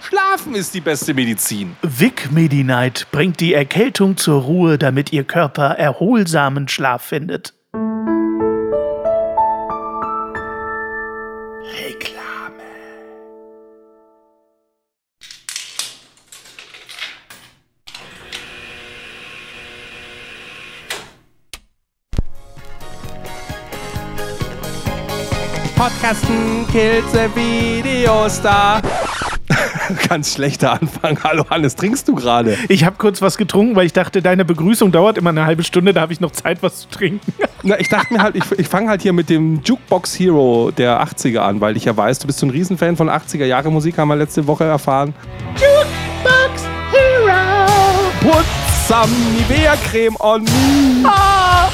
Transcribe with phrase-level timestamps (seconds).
[0.00, 1.76] Schlafen ist die beste Medizin.
[1.82, 7.54] Vic Medi-Night bringt die Erkältung zur Ruhe, damit Ihr Körper erholsamen Schlaf findet.
[11.80, 12.64] Reklame.
[25.76, 28.82] Podcasten kills the Videostar.
[30.08, 31.18] Ganz schlechter Anfang.
[31.24, 32.56] Hallo Hannes, trinkst du gerade?
[32.68, 35.92] Ich habe kurz was getrunken, weil ich dachte, deine Begrüßung dauert immer eine halbe Stunde,
[35.92, 37.32] da habe ich noch Zeit, was zu trinken.
[37.62, 41.02] Na, ich dachte mir halt, ich, ich fange halt hier mit dem Jukebox Hero der
[41.02, 43.98] 80er an, weil ich ja weiß, du bist so ein Riesenfan von 80er Jahre Musik,
[43.98, 45.14] haben wir letzte Woche erfahren.
[45.54, 48.10] Jukebox Hero!
[48.20, 48.44] Put
[48.86, 51.04] some Nivea Creme on me!
[51.04, 51.68] Ah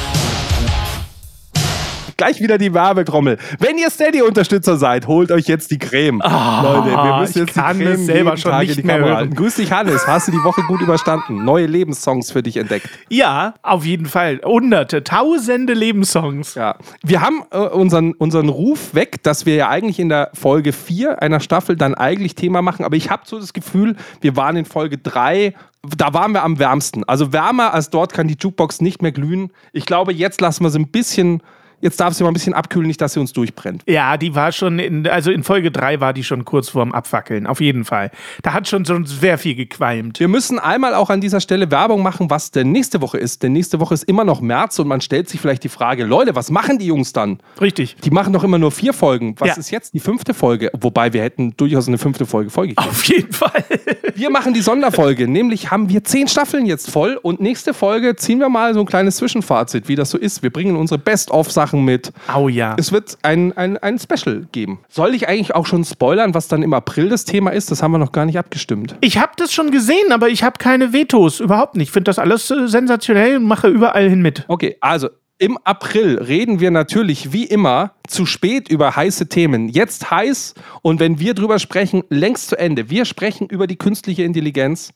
[2.17, 3.37] gleich wieder die Werbetrommel.
[3.59, 6.21] Wenn ihr Steady-Unterstützer seid, holt euch jetzt die Creme.
[6.23, 9.33] Oh, Leute, wir müssen jetzt die Creme selber schon Tage nicht mehr hören.
[9.33, 10.07] Grüß dich, Hannes.
[10.07, 11.43] Hast du die Woche gut überstanden?
[11.43, 12.89] Neue Lebenssongs für dich entdeckt?
[13.09, 14.39] Ja, auf jeden Fall.
[14.43, 16.55] Hunderte, tausende Lebenssongs.
[16.55, 16.75] Ja.
[17.03, 21.21] Wir haben äh, unseren, unseren Ruf weg, dass wir ja eigentlich in der Folge 4
[21.21, 22.85] einer Staffel dann eigentlich Thema machen.
[22.85, 25.53] Aber ich habe so das Gefühl, wir waren in Folge 3
[25.97, 27.03] da waren wir am wärmsten.
[27.03, 29.51] Also wärmer als dort kann die Jukebox nicht mehr glühen.
[29.71, 31.43] Ich glaube, jetzt lassen wir sie ein bisschen
[31.85, 33.83] Jetzt darf sie mal ein bisschen abkühlen, nicht, dass sie uns durchbrennt.
[33.85, 37.45] Ja, die war schon, in, also in Folge 3 war die schon kurz vorm Abfackeln,
[37.45, 38.09] auf jeden Fall.
[38.41, 40.19] Da hat schon, schon sehr viel gequalmt.
[40.19, 43.43] Wir müssen einmal auch an dieser Stelle Werbung machen, was denn nächste Woche ist.
[43.43, 46.33] Denn nächste Woche ist immer noch März und man stellt sich vielleicht die Frage, Leute,
[46.33, 47.37] was machen die Jungs dann?
[47.61, 47.97] Richtig.
[48.03, 49.35] Die machen doch immer nur vier Folgen.
[49.37, 49.55] Was ja.
[49.57, 50.71] ist jetzt die fünfte Folge?
[50.73, 53.63] Wobei wir hätten durchaus eine fünfte Folge Folge Auf jeden Fall.
[54.15, 58.39] wir machen die Sonderfolge, nämlich haben wir zehn Staffeln jetzt voll und nächste Folge ziehen
[58.39, 60.41] wir mal so ein kleines Zwischenfazit, wie das so ist.
[60.41, 62.11] Wir bringen unsere Best-of-Sachen Sachen mit.
[62.35, 62.75] Oh ja.
[62.79, 64.79] Es wird ein, ein, ein Special geben.
[64.89, 67.71] Soll ich eigentlich auch schon spoilern, was dann im April das Thema ist?
[67.71, 68.95] Das haben wir noch gar nicht abgestimmt.
[69.01, 71.39] Ich habe das schon gesehen, aber ich habe keine Vetos.
[71.39, 71.87] Überhaupt nicht.
[71.87, 74.45] Ich finde das alles äh, sensationell und mache überall hin mit.
[74.47, 79.67] Okay, also im April reden wir natürlich wie immer zu spät über heiße Themen.
[79.67, 82.89] Jetzt heiß und wenn wir drüber sprechen, längst zu Ende.
[82.89, 84.93] Wir sprechen über die künstliche Intelligenz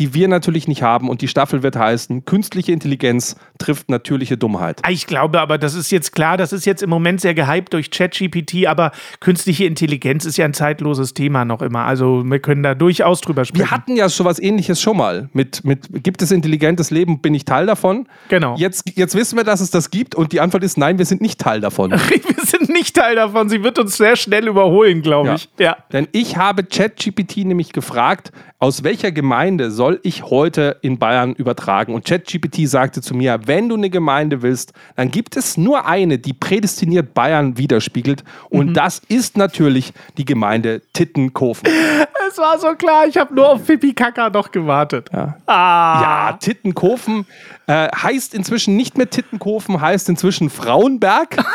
[0.00, 1.10] die wir natürlich nicht haben.
[1.10, 4.80] Und die Staffel wird heißen, künstliche Intelligenz trifft natürliche Dummheit.
[4.88, 7.90] Ich glaube aber, das ist jetzt klar, das ist jetzt im Moment sehr gehypt durch
[7.90, 11.84] ChatGPT, aber künstliche Intelligenz ist ja ein zeitloses Thema noch immer.
[11.84, 13.62] Also wir können da durchaus drüber sprechen.
[13.62, 15.28] Wir hatten ja so was ähnliches schon mal.
[15.34, 18.08] Mit, mit gibt es intelligentes Leben, bin ich Teil davon?
[18.30, 18.56] Genau.
[18.56, 21.20] Jetzt, jetzt wissen wir, dass es das gibt und die Antwort ist nein, wir sind
[21.20, 21.90] nicht Teil davon.
[21.90, 23.50] wir sind nicht Teil davon.
[23.50, 25.50] Sie wird uns sehr schnell überholen, glaube ich.
[25.58, 25.76] Ja.
[25.92, 31.94] Denn ich habe ChatGPT nämlich gefragt, aus welcher Gemeinde soll ich heute in Bayern übertragen?
[31.94, 36.18] Und ChatGPT sagte zu mir, wenn du eine Gemeinde willst, dann gibt es nur eine,
[36.18, 38.22] die prädestiniert Bayern widerspiegelt.
[38.48, 38.74] Und mhm.
[38.74, 41.68] das ist natürlich die Gemeinde Tittenkofen.
[42.28, 45.10] Es war so klar, ich habe nur auf Pipi Kaka noch gewartet.
[45.12, 46.00] Ja, ah.
[46.02, 47.26] ja Tittenkofen
[47.66, 51.36] äh, heißt inzwischen nicht mehr Tittenkofen, heißt inzwischen Frauenberg.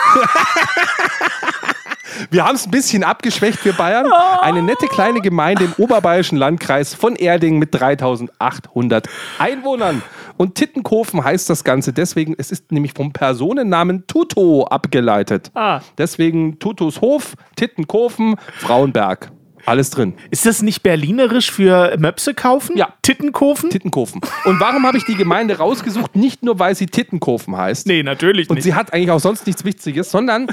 [2.29, 4.07] Wir haben es ein bisschen abgeschwächt für Bayern.
[4.41, 9.07] Eine nette kleine Gemeinde im oberbayerischen Landkreis von Erding mit 3800
[9.39, 10.01] Einwohnern.
[10.37, 15.51] Und Tittenkofen heißt das Ganze deswegen, es ist nämlich vom Personennamen Tuto abgeleitet.
[15.53, 15.81] Ah.
[15.97, 19.31] Deswegen Tutos Hof, Tittenkofen, Frauenberg.
[19.65, 20.13] Alles drin.
[20.29, 22.77] Ist das nicht berlinerisch für Möpse kaufen?
[22.77, 22.89] Ja.
[23.01, 23.71] Tittenkofen?
[23.71, 24.21] Tittenkofen.
[24.45, 26.15] Und warum habe ich die Gemeinde rausgesucht?
[26.15, 27.87] Nicht nur, weil sie Tittenkofen heißt.
[27.87, 28.51] Nee, natürlich nicht.
[28.51, 30.47] Und sie hat eigentlich auch sonst nichts Wichtiges, sondern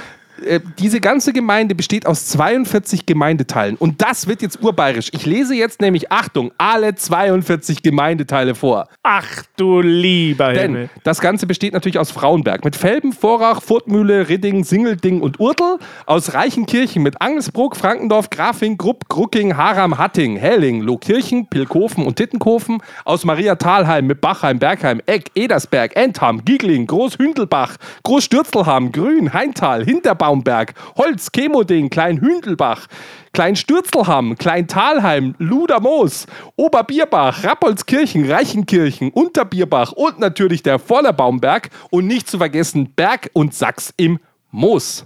[0.45, 3.77] äh, diese ganze Gemeinde besteht aus 42 Gemeindeteilen.
[3.77, 5.11] Und das wird jetzt urbayerisch.
[5.13, 8.89] Ich lese jetzt nämlich, Achtung, alle 42 Gemeindeteile vor.
[9.03, 10.91] Ach du lieber Denn Himmel.
[11.05, 12.65] das Ganze besteht natürlich aus Frauenberg.
[12.65, 15.79] Mit Felben, Vorach, Furtmühle, Ridding, Singelding und Urtel.
[16.07, 22.83] Aus Reichenkirchen mit Angelsbruck, Frankendorf, Grafing, Grupp, Grucking, Haram, Hatting, Helling, Lohkirchen, Pilkofen und Tittenkofen.
[23.05, 30.32] Aus Maria Thalheim mit Bachheim, Bergheim, Eck, Edersberg, Entham, Giegling, Großhündelbach, Großstürzelham, Grün, Heintal, Hinterbaum,
[30.33, 32.87] Baumberg, Holz, Chemoding, Klein Hündelbach,
[33.35, 36.27] Klein Stürzelham, Klein Talheim, Ludermoos,
[36.57, 43.93] Oberbierbach, Rappolskirchen, Reichenkirchen, Unterbierbach und natürlich der Vorderbaumberg und nicht zu vergessen Berg und Sachs
[43.99, 44.21] im
[44.51, 45.05] Moos.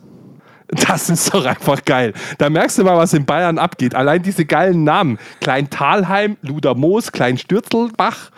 [0.69, 2.13] Das ist doch einfach geil.
[2.39, 3.95] Da merkst du mal, was in Bayern abgeht.
[3.95, 5.19] Allein diese geilen Namen.
[5.41, 8.31] Klein Talheim, Ludermoos, Klein Stürzelbach,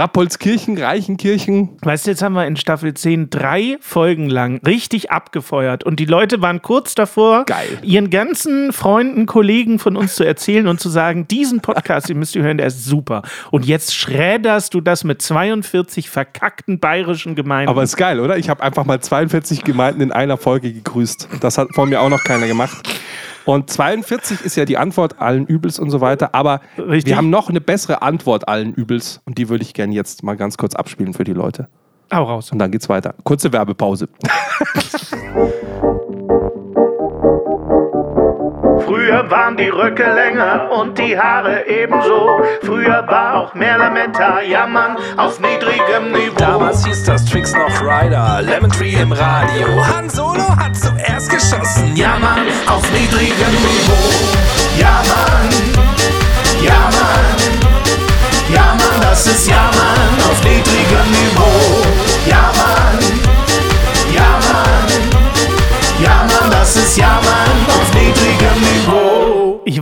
[0.00, 1.76] Rappoltskirchen, Reichenkirchen.
[1.82, 6.06] Weißt du, jetzt haben wir in Staffel 10 drei Folgen lang richtig abgefeuert und die
[6.06, 7.78] Leute waren kurz davor, Geil.
[7.82, 12.34] ihren ganzen Freunden, Kollegen von uns zu erzählen und zu sagen, diesen Podcast, den müsst
[12.34, 13.20] ihr hören, der ist super.
[13.50, 17.68] Und jetzt schräderst du das mit 42 verkackten bayerischen Gemeinden.
[17.68, 18.38] Aber ist geil, oder?
[18.38, 21.28] Ich habe einfach mal 42 Gemeinden in einer Folge gegrüßt.
[21.42, 22.88] Das hat vor mir auch noch keiner gemacht.
[23.44, 26.34] Und 42 ist ja die Antwort allen Übels und so weiter.
[26.34, 27.06] Aber Richtig.
[27.06, 29.20] wir haben noch eine bessere Antwort allen Übels.
[29.24, 31.68] Und die würde ich gerne jetzt mal ganz kurz abspielen für die Leute.
[32.12, 32.50] Hau raus.
[32.50, 33.14] Und dann geht's weiter.
[33.24, 34.08] Kurze Werbepause.
[38.90, 42.42] Früher waren die Röcke länger und die Haare ebenso.
[42.60, 46.34] Früher war auch mehr Lametta, jammern auf niedrigem Niveau.
[46.36, 49.68] Damals hieß das Tricks noch Rider, Lemon Tree im Radio.
[49.94, 51.94] Han Solo hat zuerst geschossen.
[51.94, 54.76] Ja, Mann, auf niedrigem Niveau.
[54.76, 55.89] Ja, Mann,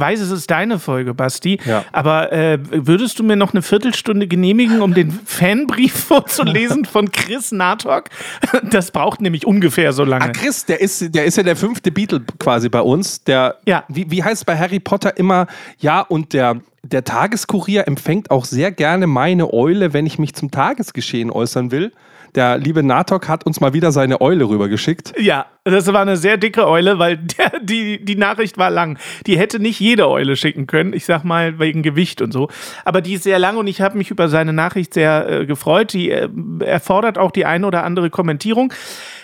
[0.09, 1.85] weiß, es ist deine Folge, Basti, Ja.
[1.93, 7.53] aber äh, würdest du mir noch eine Viertelstunde genehmigen, um den Fanbrief vorzulesen von Chris
[7.53, 8.05] Natok?
[8.71, 10.25] Das braucht nämlich ungefähr so lange.
[10.27, 13.23] Ah, Chris, der ist, der ist ja der fünfte Beatle quasi bei uns.
[13.25, 13.85] Der, Ja.
[13.89, 15.47] wie, wie heißt bei Harry Potter immer,
[15.79, 20.51] ja, und der, der Tageskurier empfängt auch sehr gerne meine Eule, wenn ich mich zum
[20.51, 21.93] Tagesgeschehen äußern will.
[22.35, 25.15] Der liebe Natok hat uns mal wieder seine Eule rübergeschickt.
[25.19, 28.99] Ja, das war eine sehr dicke Eule, weil der, die, die Nachricht war lang.
[29.27, 32.49] Die hätte nicht jede Eule schicken können, ich sag mal wegen Gewicht und so.
[32.85, 35.93] Aber die ist sehr lang und ich habe mich über seine Nachricht sehr äh, gefreut.
[35.93, 36.29] Die äh,
[36.61, 38.73] erfordert auch die eine oder andere Kommentierung.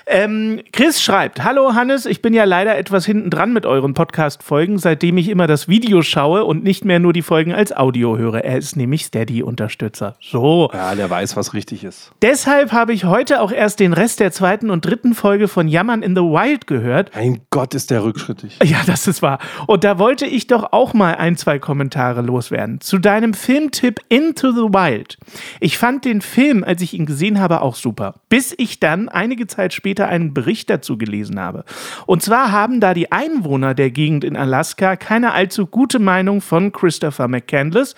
[0.06, 4.78] Ähm, Chris schreibt: Hallo Hannes, ich bin ja leider etwas hinten dran mit euren Podcast-Folgen,
[4.78, 8.44] seitdem ich immer das Video schaue und nicht mehr nur die Folgen als Audio höre.
[8.44, 10.16] Er ist nämlich Steady-Unterstützer.
[10.20, 10.70] So.
[10.72, 12.12] Ja, der weiß, was richtig ist.
[12.22, 16.02] Deshalb habe ich heute auch erst den Rest der zweiten und dritten Folge von Jammern
[16.02, 17.10] in the Wild gehört.
[17.14, 18.58] Mein Gott, ist der rückschrittig.
[18.62, 19.38] Ja, das ist wahr.
[19.66, 22.80] Und da wollte ich doch auch mal ein, zwei Kommentare loswerden.
[22.80, 25.16] Zu deinem Filmtipp Into the Wild.
[25.60, 28.14] Ich fand den Film, als ich ihn gesehen habe, auch super.
[28.28, 31.64] Bis ich dann einige Zeit später einen Bericht dazu gelesen habe.
[32.06, 36.72] Und zwar haben da die Einwohner der Gegend in Alaska keine allzu gute Meinung von
[36.72, 37.94] Christopher McCandless.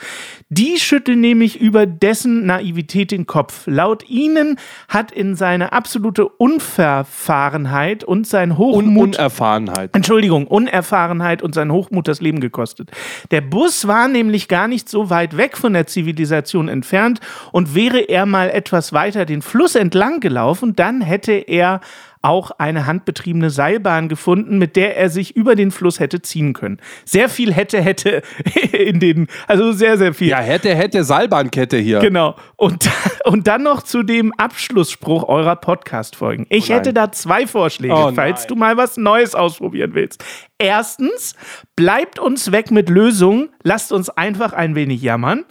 [0.49, 3.67] Die schütteln nämlich über dessen Naivität den Kopf.
[3.67, 4.59] Laut ihnen
[4.89, 9.95] hat in seine absolute Unverfahrenheit und sein Hochmut Unerfahrenheit.
[9.95, 12.91] Entschuldigung, Unerfahrenheit und sein Hochmut das Leben gekostet.
[13.31, 17.21] Der Bus war nämlich gar nicht so weit weg von der Zivilisation entfernt
[17.53, 21.81] und wäre er mal etwas weiter den Fluss entlang gelaufen, dann hätte er
[22.27, 26.79] auch eine handbetriebene Seilbahn gefunden, mit der er sich über den Fluss hätte ziehen können.
[27.05, 28.23] Sehr viel hätte, hätte
[28.73, 30.29] in den, also sehr, sehr viel.
[30.29, 32.01] Ja, hätte, hätte Seilbahnkette hier.
[32.01, 32.35] Genau.
[32.57, 32.91] Und,
[33.25, 36.47] und dann noch zu dem Abschlussspruch eurer Podcast-Folgen.
[36.49, 40.25] Ich Oh hätte da zwei Vorschläge, Oh falls du mal was Neues ausprobieren willst.
[40.59, 41.37] Erstens,
[41.77, 45.45] bleibt uns weg mit Lösungen, lasst uns einfach ein wenig jammern.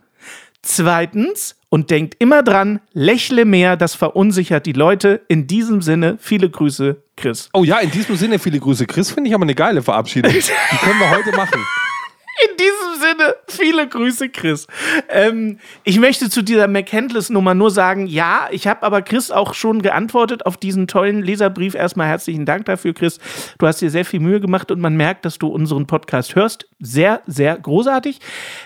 [0.61, 5.19] Zweitens, und denkt immer dran, lächle mehr, das verunsichert die Leute.
[5.27, 7.49] In diesem Sinne, viele Grüße, Chris.
[7.51, 8.85] Oh ja, in diesem Sinne viele Grüße.
[8.85, 10.31] Chris finde ich aber eine geile Verabschiedung.
[10.31, 11.59] Die können wir heute machen.
[12.49, 14.67] In diesem Sinne, viele Grüße, Chris.
[15.07, 19.81] Ähm, ich möchte zu dieser McCandless-Nummer nur sagen, ja, ich habe aber Chris auch schon
[19.81, 21.75] geantwortet auf diesen tollen Leserbrief.
[21.75, 23.19] Erstmal herzlichen Dank dafür, Chris.
[23.57, 26.67] Du hast dir sehr viel Mühe gemacht und man merkt, dass du unseren Podcast hörst.
[26.79, 28.19] Sehr, sehr großartig.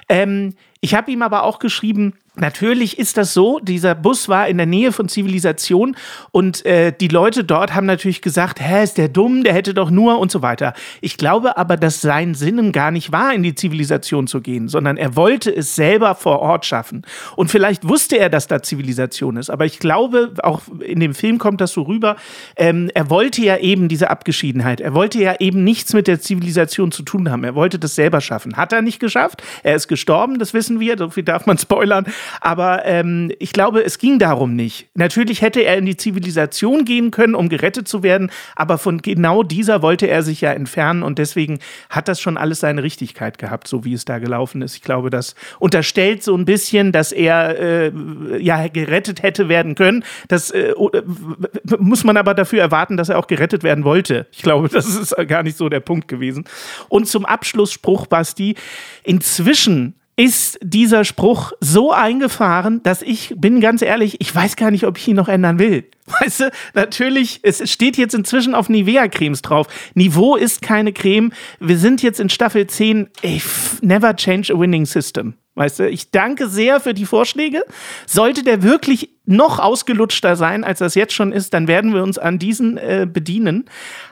[0.09, 4.57] Ähm, ich habe ihm aber auch geschrieben, Natürlich ist das so, dieser Bus war in
[4.57, 5.95] der Nähe von Zivilisation
[6.31, 9.89] und äh, die Leute dort haben natürlich gesagt, hä, ist der dumm, der hätte doch
[9.91, 10.73] nur und so weiter.
[11.01, 14.97] Ich glaube aber, dass sein Sinnen gar nicht war, in die Zivilisation zu gehen, sondern
[14.97, 17.03] er wollte es selber vor Ort schaffen.
[17.35, 21.37] Und vielleicht wusste er, dass da Zivilisation ist, aber ich glaube, auch in dem Film
[21.39, 22.15] kommt das so rüber,
[22.55, 26.91] ähm, er wollte ja eben diese Abgeschiedenheit, er wollte ja eben nichts mit der Zivilisation
[26.91, 28.55] zu tun haben, er wollte das selber schaffen.
[28.55, 32.05] Hat er nicht geschafft, er ist gestorben, das wissen wir, so viel darf man spoilern,
[32.41, 34.89] aber ähm, ich glaube, es ging darum nicht.
[34.95, 39.43] Natürlich hätte er in die Zivilisation gehen können, um gerettet zu werden, aber von genau
[39.43, 41.59] dieser wollte er sich ja entfernen und deswegen
[41.89, 44.75] hat das schon alles seine Richtigkeit gehabt, so wie es da gelaufen ist.
[44.75, 47.91] Ich glaube, das unterstellt so ein bisschen, dass er äh,
[48.39, 50.03] ja gerettet hätte werden können.
[50.27, 54.27] Das äh, w- muss man aber dafür erwarten, dass er auch gerettet werden wollte.
[54.31, 56.45] Ich glaube, das ist gar nicht so der Punkt gewesen.
[56.87, 58.55] Und zum Abschlussspruch, Basti,
[59.03, 64.85] inzwischen ist dieser Spruch so eingefahren, dass ich bin ganz ehrlich, ich weiß gar nicht,
[64.85, 65.85] ob ich ihn noch ändern will.
[66.19, 69.67] Weißt du, natürlich, es steht jetzt inzwischen auf Nivea-Cremes drauf.
[69.93, 71.31] Niveau ist keine Creme.
[71.61, 73.07] Wir sind jetzt in Staffel 10.
[73.21, 73.41] Ey,
[73.79, 75.35] never change a winning system.
[75.55, 77.63] Weißt du, ich danke sehr für die Vorschläge.
[78.05, 82.17] Sollte der wirklich noch ausgelutschter sein, als das jetzt schon ist, dann werden wir uns
[82.17, 83.69] an diesen äh, bedienen.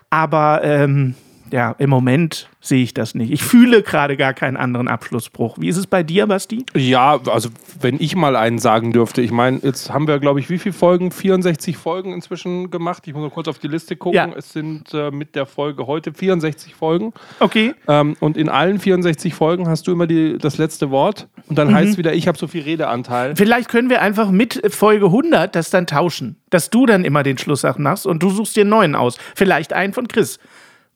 [0.10, 1.16] Aber ähm,
[1.52, 3.32] ja, im Moment sehe ich das nicht.
[3.32, 5.58] Ich fühle gerade gar keinen anderen Abschlussbruch.
[5.60, 6.66] Wie ist es bei dir, Basti?
[6.76, 7.50] Ja, also
[7.80, 9.22] wenn ich mal einen sagen dürfte.
[9.22, 11.12] Ich meine, jetzt haben wir, glaube ich, wie viele Folgen?
[11.12, 13.04] 64 Folgen inzwischen gemacht.
[13.08, 14.16] Ich muss noch kurz auf die Liste gucken.
[14.16, 14.30] Ja.
[14.36, 17.14] Es sind äh, mit der Folge heute 64 Folgen.
[17.40, 17.74] Okay.
[17.88, 21.28] Ähm, und in allen 64 Folgen hast du immer die, das letzte Wort.
[21.48, 23.36] Und dann heißt es wieder, ich habe so viel Redeanteil.
[23.36, 26.36] Vielleicht können wir einfach mit Folge 100 das dann tauschen.
[26.50, 29.18] Dass du dann immer den Schlusssach machst und du suchst dir einen neuen aus.
[29.36, 30.40] Vielleicht einen von Chris.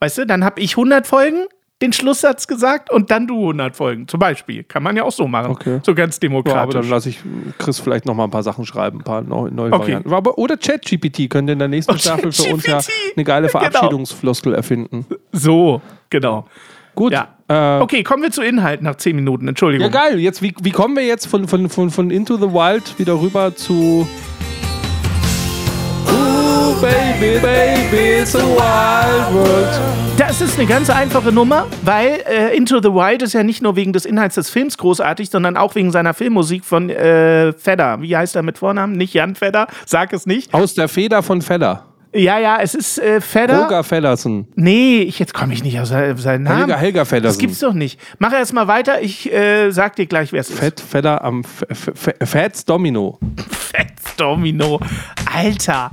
[0.01, 1.45] Weißt du, dann habe ich 100 Folgen
[1.81, 4.07] den Schlusssatz gesagt und dann du 100 Folgen.
[4.07, 4.63] Zum Beispiel.
[4.63, 5.49] Kann man ja auch so machen.
[5.51, 5.79] Okay.
[5.83, 6.73] So ganz Ja, aber demokratisch.
[6.81, 7.19] dann lasse ich
[7.57, 9.79] Chris vielleicht noch mal ein paar Sachen schreiben, ein paar neue, neue Okay.
[9.81, 10.13] Varianten.
[10.13, 12.79] Aber, oder ChatGPT könnte in der nächsten Oh, Staffel für uns ja
[13.15, 13.59] eine geile Genau.
[13.59, 15.05] Verabschiedungsfloskel erfinden.
[15.31, 15.81] so,
[16.11, 16.45] genau.
[16.93, 17.13] Gut.
[17.13, 17.29] Ja.
[17.47, 19.47] Äh, Okay, kommen wir zu Inhalt nach 10 Minuten.
[19.47, 19.91] Entschuldigung.
[19.91, 20.19] Ja, geil.
[20.19, 23.55] Jetzt, wie, wie kommen wir jetzt von, von, von, von Into the Wild wieder rüber
[23.55, 24.07] zu.
[26.81, 29.67] Baby, baby, it's a wild world.
[30.17, 33.75] Das ist eine ganz einfache Nummer, weil äh, Into the Wild ist ja nicht nur
[33.75, 38.01] wegen des Inhalts des Films großartig, sondern auch wegen seiner Filmmusik von äh, Fedder.
[38.01, 38.93] Wie heißt er mit Vornamen?
[38.97, 40.53] Nicht Jan Fedder, sag es nicht.
[40.53, 41.85] Aus der Feder von Feller.
[42.13, 43.63] Ja, ja, es ist äh, Fedder.
[43.63, 44.47] Roger Feddersen.
[44.55, 46.57] Nee, ich, jetzt komme ich nicht auf se- seinen Namen.
[46.57, 47.39] Helga, Helga das Feddersen.
[47.39, 47.99] gibt's doch nicht.
[48.19, 50.59] Mach erst mal weiter, ich äh, sag dir gleich, wer es ist.
[50.59, 51.87] Fett Fedder am F
[52.19, 53.17] F Fats Domino.
[53.49, 54.79] Fetz Domino.
[55.33, 55.91] Alter.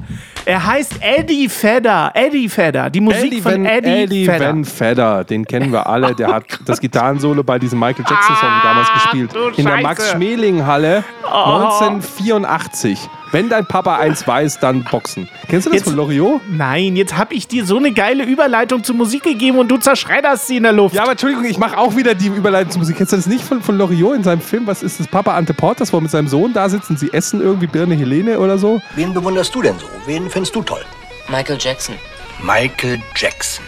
[0.48, 2.10] Er heißt Eddie Fedder.
[2.14, 2.88] Eddie Fedder.
[2.88, 4.48] Die Musik von Van, Eddie, Eddie Fedder.
[4.48, 6.14] Van Fedder, den kennen wir alle.
[6.14, 9.30] Der hat das Gitarrensolo bei diesem Michael Jackson-Song Ah, damals gespielt.
[9.58, 9.78] In der Scheiße.
[9.78, 9.82] Oh.
[9.82, 12.98] Max-Schmeling-Halle 1984.
[13.30, 15.28] Wenn dein Papa eins weiß, dann Boxen.
[15.50, 16.40] Kennst du das Jetzt- von Loriot?
[16.50, 20.46] Nein, jetzt hab ich dir so eine geile Überleitung zur Musik gegeben und du zerschredderst
[20.46, 20.94] sie in der Luft.
[20.94, 22.96] Ja, aber Entschuldigung, ich mache auch wieder die Überleitung zur Musik.
[22.96, 24.66] Kennst du das nicht von, von Loriot in seinem Film?
[24.66, 25.06] Was ist das?
[25.08, 27.96] Papa Ante Portas, wo er mit seinem Sohn da sitzt und sie essen irgendwie Birne
[27.96, 28.80] Helene oder so?
[28.96, 29.84] Wen bewunderst du denn so?
[30.06, 30.84] Wen findest du toll?
[31.28, 31.96] Michael Jackson.
[32.40, 33.64] Michael Jackson.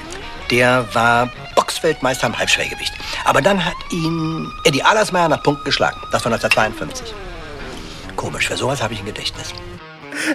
[0.52, 2.92] Der war Boxweltmeister im Halbschwergewicht.
[3.24, 5.96] Aber dann hat ihn Eddie Allersmeyer nach Punkten geschlagen.
[6.12, 7.12] Das war 1952.
[8.14, 9.52] Komisch, für sowas habe ich ein Gedächtnis.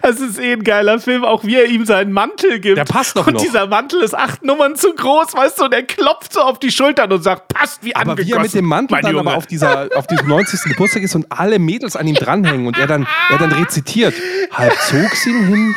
[0.02, 2.78] Das ist eh ein geiler Film, auch wie er ihm seinen Mantel gibt.
[2.78, 3.42] Der passt doch Und noch.
[3.42, 6.72] dieser Mantel ist acht Nummern zu groß, weißt du, und er klopft so auf die
[6.72, 8.28] Schultern und sagt, passt wie Aber angegossen.
[8.28, 9.30] wie er mit dem Mantel mein dann Junge.
[9.30, 10.64] aber auf, dieser, auf diesem 90.
[10.64, 14.14] Geburtstag ist und alle Mädels an ihm dranhängen und er dann, er dann rezitiert.
[14.52, 15.76] Halb zog sie ihn hin,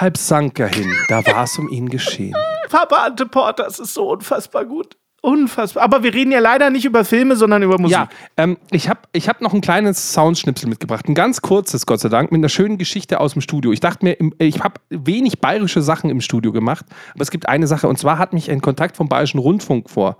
[0.00, 0.92] halb sank er hin.
[1.08, 2.34] Da war es um ihn geschehen.
[2.70, 4.96] Papa Ante Porter, das ist so unfassbar gut.
[5.22, 5.82] Unfassbar.
[5.82, 7.96] Aber wir reden ja leider nicht über Filme, sondern über Musik.
[7.96, 11.08] Ja, ähm, ich habe ich hab noch ein kleines Soundschnipsel mitgebracht.
[11.08, 13.72] Ein ganz kurzes, Gott sei Dank, mit einer schönen Geschichte aus dem Studio.
[13.72, 17.66] Ich dachte mir, ich habe wenig bayerische Sachen im Studio gemacht, aber es gibt eine
[17.66, 20.18] Sache, und zwar hat mich ein Kontakt vom Bayerischen Rundfunk vor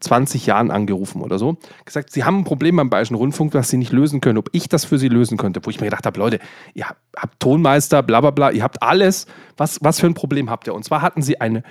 [0.00, 3.76] 20 Jahren angerufen oder so, gesagt, sie haben ein Problem beim Bayerischen Rundfunk, das sie
[3.76, 5.60] nicht lösen können, ob ich das für sie lösen könnte.
[5.64, 6.38] Wo ich mir gedacht habe, Leute,
[6.74, 9.26] ihr habt, habt Tonmeister, bla bla bla, ihr habt alles.
[9.56, 10.74] Was, was für ein Problem habt ihr?
[10.74, 11.62] Und zwar hatten sie eine,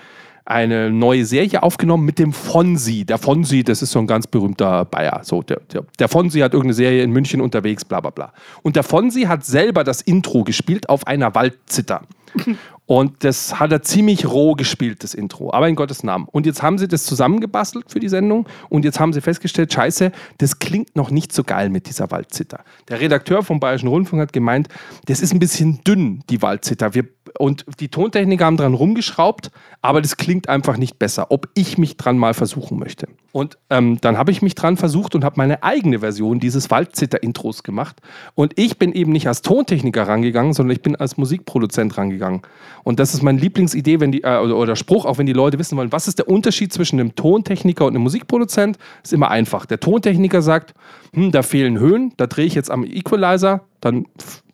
[0.48, 3.04] eine neue Serie aufgenommen mit dem Fonsi.
[3.04, 5.20] Der Fonsi, das ist so ein ganz berühmter Bayer.
[5.24, 8.34] So, der, der, der Fonsi hat irgendeine Serie in München unterwegs, bla bla bla.
[8.64, 12.02] Und der Fonsi hat selber das Intro gespielt auf einer Waldzither.
[12.88, 16.26] Und das hat er ziemlich roh gespielt, das Intro, aber in Gottes Namen.
[16.32, 20.14] Und jetzt haben sie das zusammengebastelt für die Sendung und jetzt haben sie festgestellt, scheiße,
[20.38, 22.64] das klingt noch nicht so geil mit dieser Waldzither.
[22.88, 24.70] Der Redakteur vom Bayerischen Rundfunk hat gemeint,
[25.06, 26.94] das ist ein bisschen dünn, die Waldzither.
[26.94, 27.04] Wir,
[27.38, 31.98] und die Tontechniker haben dran rumgeschraubt, aber das klingt einfach nicht besser, ob ich mich
[31.98, 33.08] dran mal versuchen möchte.
[33.32, 37.62] Und ähm, dann habe ich mich dran versucht und habe meine eigene Version dieses Waldzither-Intros
[37.64, 38.02] gemacht.
[38.34, 42.42] Und ich bin eben nicht als Tontechniker rangegangen, sondern ich bin als Musikproduzent rangegangen.
[42.84, 45.78] Und das ist meine Lieblingsidee, wenn die, äh, oder, Spruch, auch wenn die Leute wissen
[45.78, 49.66] wollen, was ist der Unterschied zwischen einem Tontechniker und einem Musikproduzent, ist immer einfach.
[49.66, 50.74] Der Tontechniker sagt,
[51.14, 54.06] hm, da fehlen Höhen, da drehe ich jetzt am Equalizer, dann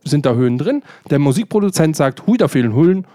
[0.04, 0.84] sind da Höhen drin.
[1.10, 3.06] Der Musikproduzent sagt, hui, da fehlen Höhen,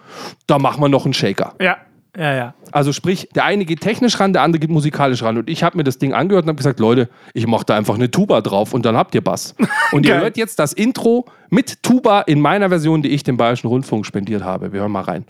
[0.46, 1.54] da machen wir noch einen Shaker.
[1.60, 1.76] Ja,
[2.16, 2.54] ja, ja.
[2.72, 5.38] Also sprich, der eine geht technisch ran, der andere geht musikalisch ran.
[5.38, 7.94] Und ich habe mir das Ding angehört und habe gesagt, Leute, ich mache da einfach
[7.94, 9.54] eine Tuba drauf und dann habt ihr Bass.
[9.92, 13.68] Und ihr hört jetzt das Intro mit Tuba in meiner Version, die ich dem Bayerischen
[13.68, 14.72] Rundfunk spendiert habe.
[14.72, 15.24] Wir hören mal rein.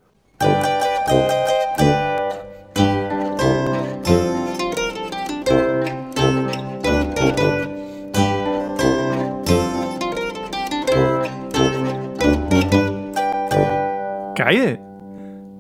[14.48, 14.78] Geil.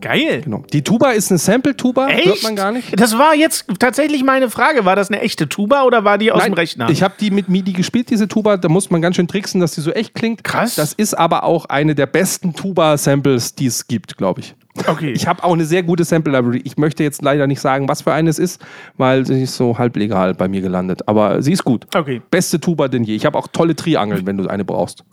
[0.00, 0.40] geil.
[0.42, 0.62] Genau.
[0.72, 2.98] Die Tuba ist eine Sample-Tuba, hört man gar nicht.
[2.98, 4.84] Das war jetzt tatsächlich meine Frage.
[4.84, 6.88] War das eine echte Tuba oder war die aus dem Rechner?
[6.88, 8.56] Ich habe die mit MIDI gespielt, diese Tuba.
[8.56, 10.42] Da muss man ganz schön tricksen, dass die so echt klingt.
[10.42, 10.76] Krass.
[10.76, 14.54] Das ist aber auch eine der besten Tuba-Samples, die es gibt, glaube ich.
[14.86, 15.12] okay.
[15.12, 16.62] Ich habe auch eine sehr gute Sample-Library.
[16.64, 18.64] Ich möchte jetzt leider nicht sagen, was für eine es ist,
[18.96, 21.06] weil sie ist so halblegal bei mir gelandet.
[21.08, 21.86] Aber sie ist gut.
[21.94, 22.22] Okay.
[22.30, 23.16] Beste Tuba denn je.
[23.16, 25.04] Ich habe auch tolle Triangeln, wenn du eine brauchst.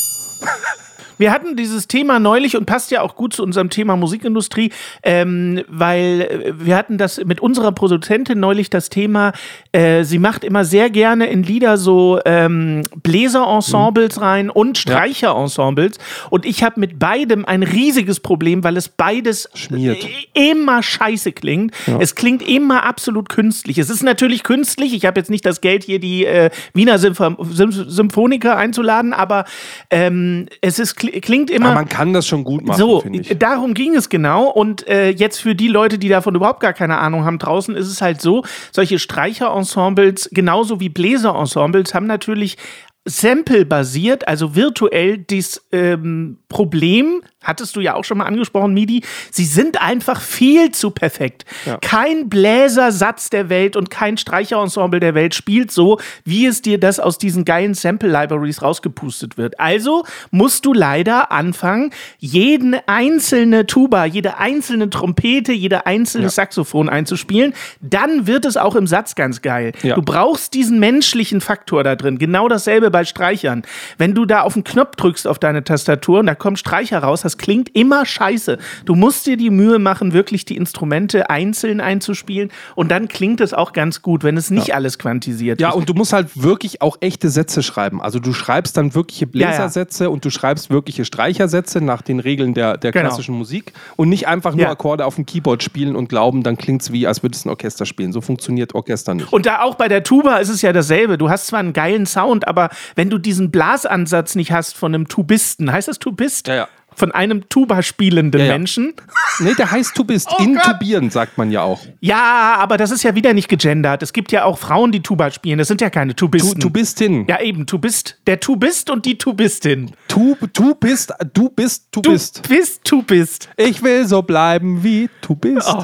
[1.18, 4.72] Wir hatten dieses Thema neulich und passt ja auch gut zu unserem Thema Musikindustrie,
[5.04, 9.34] ähm, weil äh, wir hatten das mit unserer Produzentin neulich das Thema,
[9.72, 15.98] äh, sie macht immer sehr gerne in Lieder so ähm, Bläserensembles rein und Streicherensembles
[16.30, 20.04] und ich habe mit beidem ein riesiges Problem, weil es beides Schmiert.
[20.34, 21.74] äh, immer scheiße klingt.
[22.00, 23.78] Es klingt immer absolut künstlich.
[23.78, 24.94] Es ist natürlich künstlich.
[24.94, 29.46] Ich habe jetzt nicht das Geld, hier die äh, Wiener Symph Sym Symphoniker einzuladen, aber
[29.90, 31.68] ähm, es ist, klingt immer.
[31.68, 33.38] Aber man kann das schon gut machen, so, finde ich.
[33.38, 34.50] darum ging es genau.
[34.50, 37.88] Und äh, jetzt für die Leute, die davon überhaupt gar keine Ahnung haben draußen, ist
[37.88, 42.58] es halt so, solche Streicherensembles, genauso wie Bläserensembles, haben natürlich
[43.06, 49.46] Sample-basiert, also virtuell das ähm, Problem, hattest du ja auch schon mal angesprochen, Midi, sie
[49.46, 51.46] sind einfach viel zu perfekt.
[51.82, 57.00] Kein Bläsersatz der Welt und kein Streicherensemble der Welt spielt so, wie es dir das
[57.00, 59.60] aus diesen geilen Sample-Libraries rausgepustet wird.
[59.60, 67.54] Also musst du leider anfangen, jeden einzelne Tuba, jede einzelne Trompete, jede einzelne Saxophon einzuspielen.
[67.82, 69.74] Dann wird es auch im Satz ganz geil.
[69.84, 69.94] Ja.
[69.94, 72.18] Du brauchst diesen menschlichen Faktor da drin.
[72.18, 73.64] Genau dasselbe bei Streichern.
[73.98, 77.24] Wenn du da auf den Knopf drückst auf deine Tastatur und da kommt Streicher raus,
[77.24, 78.58] das klingt immer scheiße.
[78.86, 83.54] Du musst dir die Mühe machen, wirklich die Instrumente einzeln einzuspielen und dann klingt es
[83.54, 85.76] auch ganz gut, wenn es nicht alles quantisiert Ja, ist.
[85.76, 88.02] und du musst halt wirklich auch echte Sätze schreiben.
[88.02, 92.78] Also du schreibst dann wirkliche Bläsersätze und du schreibst wirkliche Streichersätze nach den Regeln der,
[92.78, 93.08] der Genau.
[93.10, 94.70] klassischen Musik und nicht einfach nur Ja.
[94.72, 97.50] Akkorde auf dem Keyboard spielen und glauben, dann klingt es wie, als würde es ein
[97.50, 98.14] Orchester spielen.
[98.14, 99.34] So funktioniert Orchester nicht.
[99.34, 101.18] Und da auch bei der Tuba ist es ja dasselbe.
[101.18, 105.08] Du hast zwar einen geilen Sound, aber wenn du diesen Blasansatz nicht hast von einem
[105.08, 106.48] Tubisten, heißt das Tubist?
[106.48, 106.68] Ja, ja.
[106.98, 108.54] Von einem Tuba spielenden Ja, ja.
[108.54, 108.94] Menschen.
[109.40, 110.30] Nee, der heißt Tubist.
[110.40, 111.82] Oh Intubieren, sagt man ja auch.
[112.00, 114.02] Ja, aber das ist ja wieder nicht gegendert.
[114.02, 115.58] Es gibt ja auch Frauen, die Tuba spielen.
[115.58, 116.62] Das sind ja keine Tu, Tubisten.
[116.62, 117.26] Tubistin.
[117.28, 118.18] Ja, eben, Tubist.
[118.28, 119.92] Der Tubist und die Tubistin.
[120.08, 122.48] Tu, tu bist, du bist, du Du bist.
[122.48, 123.50] bist Tubist.
[123.58, 125.68] Ich will so bleiben, wie du bist.
[125.68, 125.84] Oh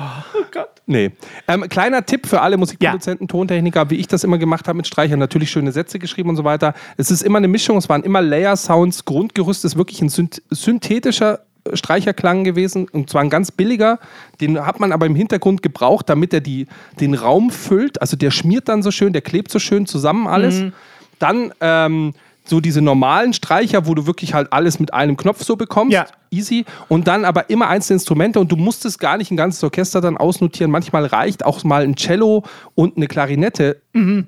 [0.54, 0.69] Gott.
[0.91, 1.12] Nee.
[1.47, 5.19] Ähm, kleiner Tipp für alle Musikproduzenten, Tontechniker, wie ich das immer gemacht habe mit Streichern.
[5.19, 6.73] Natürlich schöne Sätze geschrieben und so weiter.
[6.97, 9.06] Es ist immer eine Mischung, es waren immer Layer-Sounds.
[9.06, 13.99] Grundgerüst ist wirklich ein synth synthetischer äh, Streicherklang gewesen und zwar ein ganz billiger.
[14.41, 16.67] Den hat man aber im Hintergrund gebraucht, damit er die,
[16.99, 18.01] den Raum füllt.
[18.01, 20.60] Also der schmiert dann so schön, der klebt so schön zusammen alles.
[20.60, 20.73] Mhm.
[21.19, 25.56] Dann ähm, so diese normalen Streicher, wo du wirklich halt alles mit einem Knopf so
[25.56, 25.93] bekommst.
[25.93, 26.06] Ja.
[26.34, 26.63] Easy.
[26.88, 30.15] Und dann aber immer einzelne Instrumente und du musstest gar nicht ein ganzes Orchester dann
[30.15, 30.71] ausnotieren.
[30.71, 33.82] Manchmal reicht auch mal ein Cello und eine Klarinette,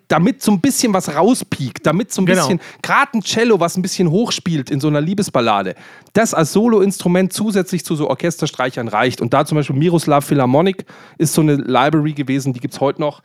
[0.09, 2.41] damit so ein bisschen was rauspiekt, damit so ein Genau.
[2.41, 5.75] bisschen, gerade ein Cello, was ein bisschen hochspielt in so einer Liebesballade,
[6.11, 9.21] das als Soloinstrument zusätzlich zu so Orchesterstreichern reicht.
[9.21, 10.85] Und da zum Beispiel Miroslav Philharmonic
[11.17, 13.21] ist so eine Library gewesen, die gibt es heute noch.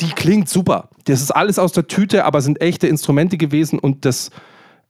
[0.00, 0.88] Die klingt super.
[1.04, 4.30] Das ist alles aus der Tüte, aber sind echte Instrumente gewesen und das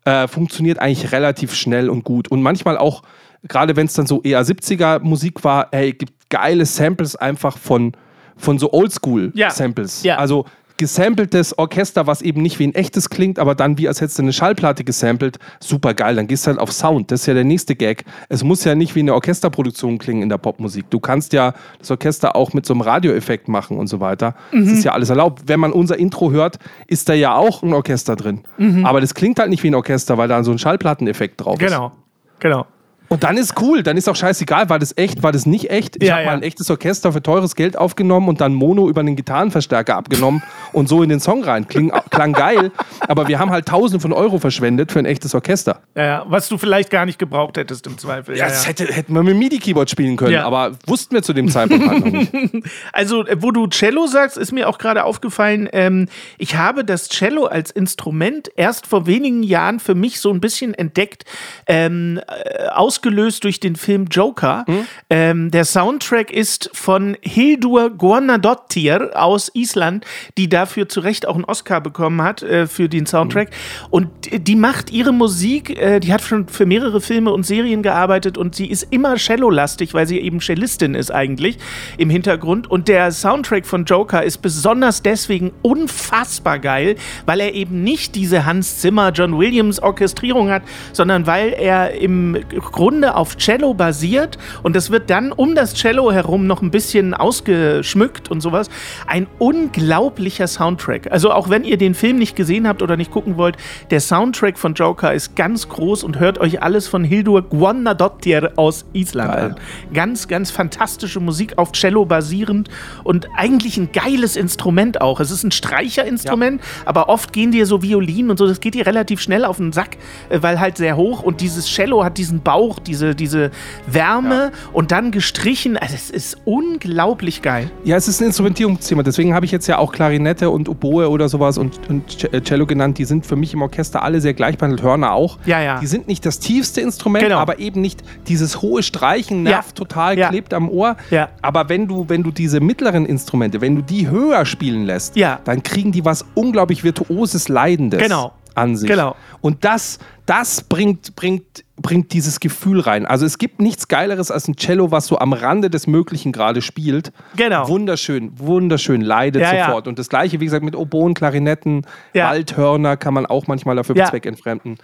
[0.04, 2.28] äh, funktioniert eigentlich relativ schnell und gut.
[2.28, 3.02] Und manchmal auch,
[3.46, 7.92] gerade wenn es dann so eher 70er Musik war, ey, gibt geile Samples einfach von,
[8.36, 8.72] von so Ja.
[8.72, 10.02] Oldschool-Samples.
[10.02, 10.16] Ja.
[10.16, 10.46] Also
[10.78, 14.22] gesampeltes Orchester, was eben nicht wie ein echtes klingt, aber dann wie als hättest du
[14.22, 15.38] eine Schallplatte gesampelt.
[15.60, 16.16] Super geil.
[16.16, 17.10] Dann gehst du halt auf Sound.
[17.10, 18.04] Das ist ja der nächste Gag.
[18.28, 20.90] Es muss ja nicht wie eine Orchesterproduktion klingen in der Popmusik.
[20.90, 24.34] Du kannst ja das Orchester auch mit so einem Radioeffekt machen und so weiter.
[24.52, 24.72] Das Mhm.
[24.74, 25.42] ist ja alles erlaubt.
[25.46, 28.42] Wenn man unser Intro hört, ist da ja auch ein Orchester drin.
[28.58, 28.84] Mhm.
[28.84, 31.66] Aber das klingt halt nicht wie ein Orchester, weil da so ein Schallplatteneffekt drauf ist.
[31.68, 31.92] Genau.
[32.40, 32.66] Genau.
[33.08, 35.96] Und dann ist cool, dann ist auch scheißegal, war das echt, war das nicht echt.
[35.96, 36.30] Ich Ja, habe ja.
[36.30, 40.42] mal ein echtes Orchester für teures Geld aufgenommen und dann Mono über einen Gitarrenverstärker abgenommen
[40.72, 41.68] und so in den Song rein.
[41.68, 45.80] Kling, klang geil, aber wir haben halt tausende von Euro verschwendet für ein echtes Orchester.
[45.94, 48.36] Ja, was du vielleicht gar nicht gebraucht hättest im Zweifel.
[48.36, 51.88] Ja, das hätte, hätten wir mit MIDI-Keyboard spielen können, aber wussten wir zu dem Zeitpunkt
[51.88, 52.32] halt noch nicht.
[52.92, 57.08] Also, äh, wo du Cello sagst, ist mir auch gerade aufgefallen, ähm, ich habe das
[57.08, 61.24] Cello als Instrument erst vor wenigen Jahren für mich so ein bisschen entdeckt,
[61.66, 64.64] ähm, äh, ausgelöst durch den Film Joker.
[65.10, 70.06] Ähm, der Soundtrack ist von Hildur Guðnadóttir aus Island,
[70.38, 73.50] die dafür zu Recht auch einen Oscar bekommen hat äh, für den Soundtrack.
[73.90, 78.38] Und die macht ihre Musik, äh, die hat schon für mehrere Filme und Serien gearbeitet
[78.38, 81.58] und sie ist immer Cello-lastig, weil sie eben Cellistin ist eigentlich
[81.98, 82.70] im Hintergrund.
[82.70, 88.46] Und der Soundtrack von Joker ist besonders deswegen unfassbar geil, weil er eben nicht diese
[88.46, 90.62] Hans Zimmer, John Williams Orchestrierung hat,
[90.94, 92.38] sondern weil er im
[92.86, 97.14] Grunde auf Cello basiert und das wird dann um das Cello herum noch ein bisschen
[97.14, 98.70] ausgeschmückt und sowas.
[99.08, 101.10] Ein unglaublicher Soundtrack.
[101.10, 103.56] Also auch wenn ihr den Film nicht gesehen habt oder nicht gucken wollt,
[103.90, 108.84] der Soundtrack von Joker ist ganz groß und hört euch alles von Hildur Guannadottir aus
[108.92, 109.44] Island Geil.
[109.44, 109.56] an.
[109.92, 112.68] Ganz, ganz fantastische Musik auf Cello basierend
[113.02, 115.18] und eigentlich ein geiles Instrument auch.
[115.18, 118.86] Es ist ein Streicherinstrument, aber oft gehen dir so Violinen und so, das geht dir
[118.86, 119.96] relativ schnell auf den Sack,
[120.28, 123.50] äh, weil halt sehr hoch und dieses Cello hat diesen Bauch, diese, diese
[123.86, 125.76] Wärme und dann gestrichen.
[125.76, 127.70] Also es ist unglaublich geil.
[127.84, 129.02] Ja, es ist ein Instrumentierungsthema.
[129.02, 132.66] Deswegen habe ich jetzt ja auch Klarinette und Oboe oder sowas und, und äh, Cello
[132.66, 132.98] genannt.
[132.98, 134.82] Die sind für mich im Orchester alle sehr gleich behandelt.
[134.82, 135.38] Hörner auch.
[135.46, 135.78] Ja, ja.
[135.80, 137.38] Die sind nicht das tiefste Instrument, Genau.
[137.38, 139.84] aber eben nicht dieses hohe Streichen, nervt Ja.
[139.84, 140.28] total, Ja.
[140.28, 140.96] klebt am Ohr.
[141.10, 141.28] Ja.
[141.42, 145.40] Aber wenn du, wenn du diese mittleren Instrumente, wenn du die höher spielen lässt, Ja.
[145.44, 148.32] dann kriegen die was unglaublich virtuoses, Leidendes Genau.
[148.56, 148.88] An sich.
[148.88, 149.14] Genau.
[149.40, 153.06] Und das, das bringt, bringt, bringt dieses Gefühl rein.
[153.06, 156.62] Also es gibt nichts Geileres als ein Cello, was so am Rande des Möglichen gerade
[156.62, 157.12] spielt.
[157.36, 157.68] Genau.
[157.68, 159.66] Wunderschön, wunderschön, leidet Ja, ja.
[159.66, 159.86] sofort.
[159.88, 162.30] Und das gleiche, wie gesagt, mit Oboen, Klarinetten, Ja.
[162.30, 164.06] Waldhörner kann man auch manchmal dafür Ja.
[164.06, 164.78] zweckentfremden.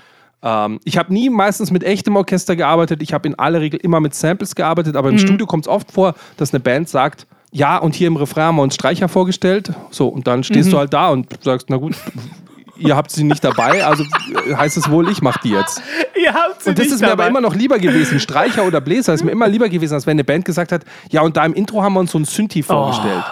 [0.45, 3.01] Ähm, ich habe nie meistens mit echtem Orchester gearbeitet.
[3.03, 5.21] Ich habe in aller Regel immer mit Samples gearbeitet, aber im Mhm.
[5.21, 8.57] Studio kommt es oft vor, dass eine Band sagt, ja, und hier im Refrain haben
[8.57, 9.73] wir uns Streicher vorgestellt.
[9.91, 10.73] So, und dann stehst Mhm.
[10.73, 11.95] du halt da und sagst, na gut,
[12.83, 14.05] ihr habt sie nicht dabei, also
[14.57, 15.83] heißt es wohl, ich mach die jetzt.
[16.21, 17.25] Ihr habt sie Und das nicht ist mir dabei.
[17.25, 18.21] aber immer noch lieber gewesen.
[18.21, 21.23] Streicher oder Bläser ist mir immer lieber gewesen, als wenn eine Band gesagt hat, ja,
[21.23, 23.25] und da im Intro haben wir uns so ein Synthi vorgestellt.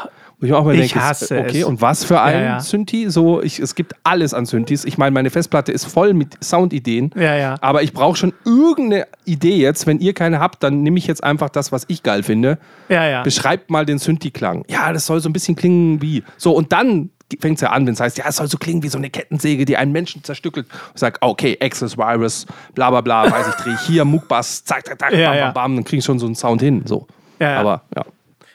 [0.42, 1.64] Wo ich auch mal Oh, ich denke, hasse okay, es.
[1.66, 2.60] und was für ein Ja, ja.
[2.60, 3.10] Synthi?
[3.10, 4.86] So, ich, es gibt alles an Synthis.
[4.86, 7.10] Ich meine, meine Festplatte ist voll mit Soundideen.
[7.14, 7.56] Ja, ja.
[7.60, 9.86] Aber ich brauche schon irgendeine Idee jetzt.
[9.86, 12.56] Wenn ihr keine habt, dann nehme ich jetzt einfach das, was ich geil finde.
[12.88, 13.22] Ja, ja.
[13.22, 14.64] Beschreibt mal den Synthi-Klang.
[14.70, 16.24] Ja, das soll so ein bisschen klingen wie.
[16.38, 18.82] So, und dann fängt es ja an, wenn es heißt, ja, es soll so klingen
[18.82, 20.66] wie so eine Kettensäge, die einen Menschen zerstückelt.
[20.94, 24.86] Ich sag, okay, Access Virus, bla bla bla, weiß ich, drehe ich hier, Muckbass, zack,
[24.86, 26.82] zack, zack, Ja, bam, bam, bam, dann kriege ich schon so einen Sound hin.
[26.86, 27.06] So.
[27.38, 27.60] Ja.
[27.60, 28.04] Aber ja.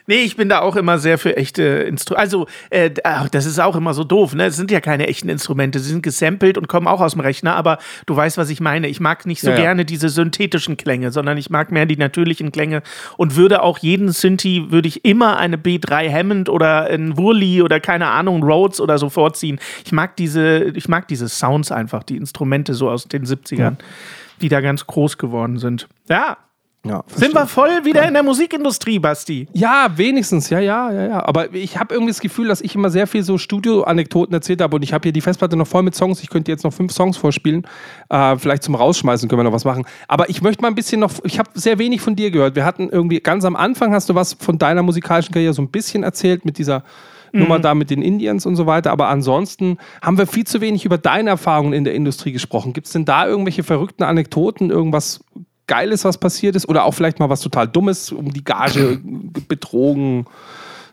[0.07, 2.19] Nee, ich bin da auch immer sehr für echte Instrumente.
[2.21, 4.45] Also, äh, ach, das ist auch immer so doof, ne?
[4.45, 5.79] Es sind ja keine echten Instrumente.
[5.79, 8.87] Sie sind gesampelt und kommen auch aus dem Rechner, aber du weißt, was ich meine.
[8.87, 9.61] Ich mag nicht so Ja, ja.
[9.61, 12.83] gerne diese synthetischen Klänge, sondern ich mag mehr die natürlichen Klänge
[13.17, 17.79] und würde auch jeden Synthi, würde ich immer eine B3 Hammond oder ein Wurli oder
[17.79, 19.59] keine Ahnung, Rhodes oder so vorziehen.
[19.85, 23.77] Ich mag diese, ich mag diese Sounds einfach, die Instrumente so aus den 70ern,
[24.41, 25.87] die da ganz groß geworden sind.
[26.09, 26.37] Ja.
[26.85, 29.47] Ja Sind wir voll wieder in der Musikindustrie, Basti?
[29.53, 31.25] Ja, wenigstens, ja, ja, ja, ja.
[31.25, 34.75] Aber ich habe irgendwie das Gefühl, dass ich immer sehr viel so Studio-Anekdoten erzählt habe
[34.75, 36.21] und ich habe hier die Festplatte noch voll mit Songs.
[36.21, 37.65] Ich könnte jetzt noch fünf Songs vorspielen.
[38.09, 39.85] Äh, vielleicht zum Rausschmeißen können wir noch was machen.
[40.07, 42.55] Aber ich möchte mal ein bisschen noch, ich habe sehr wenig von dir gehört.
[42.55, 45.69] Wir hatten irgendwie, ganz am Anfang hast du was von deiner musikalischen Karriere so ein
[45.69, 46.83] bisschen erzählt mit dieser
[47.35, 48.91] Nummer da mit den Indians und so weiter.
[48.91, 52.73] Aber ansonsten haben wir viel zu wenig über deine Erfahrungen in der Industrie gesprochen.
[52.73, 55.19] Gibt es denn da irgendwelche verrückten Anekdoten, irgendwas
[55.67, 56.67] Geiles, was passiert ist?
[56.67, 58.99] Oder auch vielleicht mal was total Dummes, um die Gage
[59.47, 60.25] betrogen,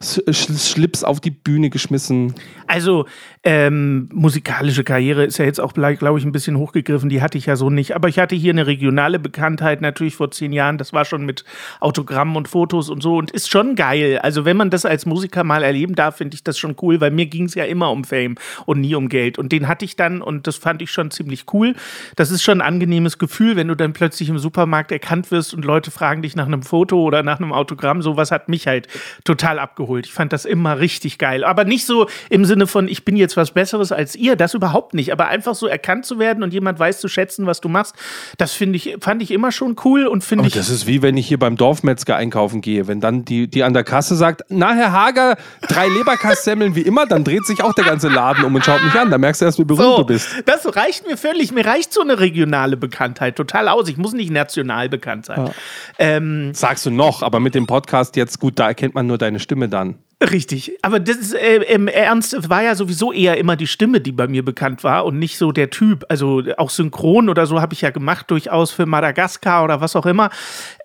[0.03, 2.35] Schlips auf die Bühne geschmissen?
[2.67, 3.07] Also,
[3.45, 7.09] ähm, musikalische Karriere ist ja jetzt auch, glaube ich, ein bisschen hochgegriffen.
[7.09, 7.95] Die hatte ich ja so nicht.
[7.95, 10.79] Aber ich hatte hier eine regionale Bekanntheit natürlich vor zehn Jahren.
[10.79, 11.45] Das war schon mit
[11.81, 14.19] Autogrammen und Fotos und so und ist schon geil.
[14.19, 17.11] Also, wenn man das als Musiker mal erleben darf, finde ich das schon cool, weil
[17.11, 18.37] mir ging es ja immer um Fame
[18.67, 19.39] und nie um Geld.
[19.39, 21.75] Und den hatte ich dann und das fand ich schon ziemlich cool.
[22.17, 25.65] Das ist schon ein angenehmes Gefühl, wenn du dann plötzlich im Supermarkt erkannt wirst und
[25.65, 28.03] Leute fragen dich nach einem Foto oder nach einem Autogramm.
[28.03, 28.89] Sowas hat mich halt
[29.25, 29.92] total abgeholt.
[30.01, 31.45] Ich fand das immer richtig geil.
[31.45, 34.95] Aber nicht so im Sinne von, ich bin jetzt was Besseres als ihr, das überhaupt
[34.95, 35.13] nicht.
[35.13, 37.95] Aber einfach so erkannt zu werden und jemand weiß zu schätzen, was du machst,
[38.39, 40.55] das finde ich, fand ich immer schon cool und finde Aber ich.
[40.55, 42.87] das ist wie wenn ich hier beim Dorfmetzger einkaufen gehe.
[42.89, 45.37] Wenn dann die, die an der Kasse sagt, na Herr Hager,
[45.69, 48.95] drei Leberkastsemmeln wie immer, dann dreht sich auch der ganze Laden um und schaut mich
[48.95, 49.11] an.
[49.11, 50.29] Da merkst du erst, wie berühmt So, du bist.
[50.47, 51.53] das reicht mir völlig.
[51.53, 53.89] Mir reicht so eine regionale Bekanntheit total aus.
[53.89, 55.51] Ich muss nicht national bekannt sein.
[55.99, 59.41] Ähm, Sagst du noch, aber mit dem Podcast jetzt, gut, da erkennt man nur deine
[59.41, 59.99] Stimme dann.
[60.31, 64.13] Richtig, aber das ist, äh, im Ernst war ja sowieso eher immer die Stimme, die
[64.13, 66.05] bei mir bekannt war und nicht so der Typ.
[66.09, 70.07] Also auch synchron oder so habe ich ja gemacht, durchaus für Madagaskar oder was auch
[70.07, 70.31] immer.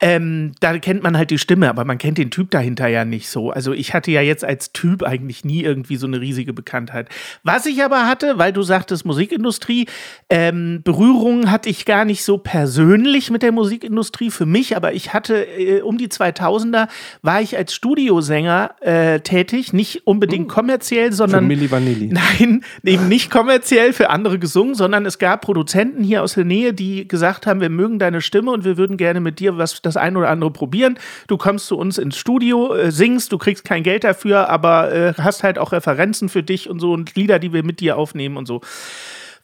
[0.02, 3.30] Ähm, da kennt man halt die Stimme, aber man kennt den Typ dahinter ja nicht
[3.30, 3.52] so.
[3.52, 7.08] Also ich hatte ja jetzt als Typ eigentlich nie irgendwie so eine riesige Bekanntheit.
[7.44, 9.86] Was ich aber hatte, weil du sagtest Musikindustrie,
[10.32, 15.14] ähm, Berührung hatte ich gar nicht so persönlich mit der Musikindustrie für mich, aber ich
[15.14, 16.88] hatte äh, um die 2000er
[17.22, 22.08] war ich als Studiosänger äh, tätig, nicht unbedingt kommerziell, Für sondern Milli Vanilli.
[22.12, 26.74] Nein, eben nicht kommerziell für andere gesungen, sondern es gab Produzenten hier aus der Nähe,
[26.74, 29.98] die gesagt haben, wir mögen deine Stimme und wir würden gerne mit dir was das
[29.98, 30.98] ein oder andere probieren.
[31.28, 35.14] Du kommst zu uns ins Studio, äh, singst, du kriegst kein Geld dafür, aber äh,
[35.18, 38.38] hast halt auch Referenzen für dich und so und Lieder, die wir mit dir aufnehmen
[38.38, 38.62] und so.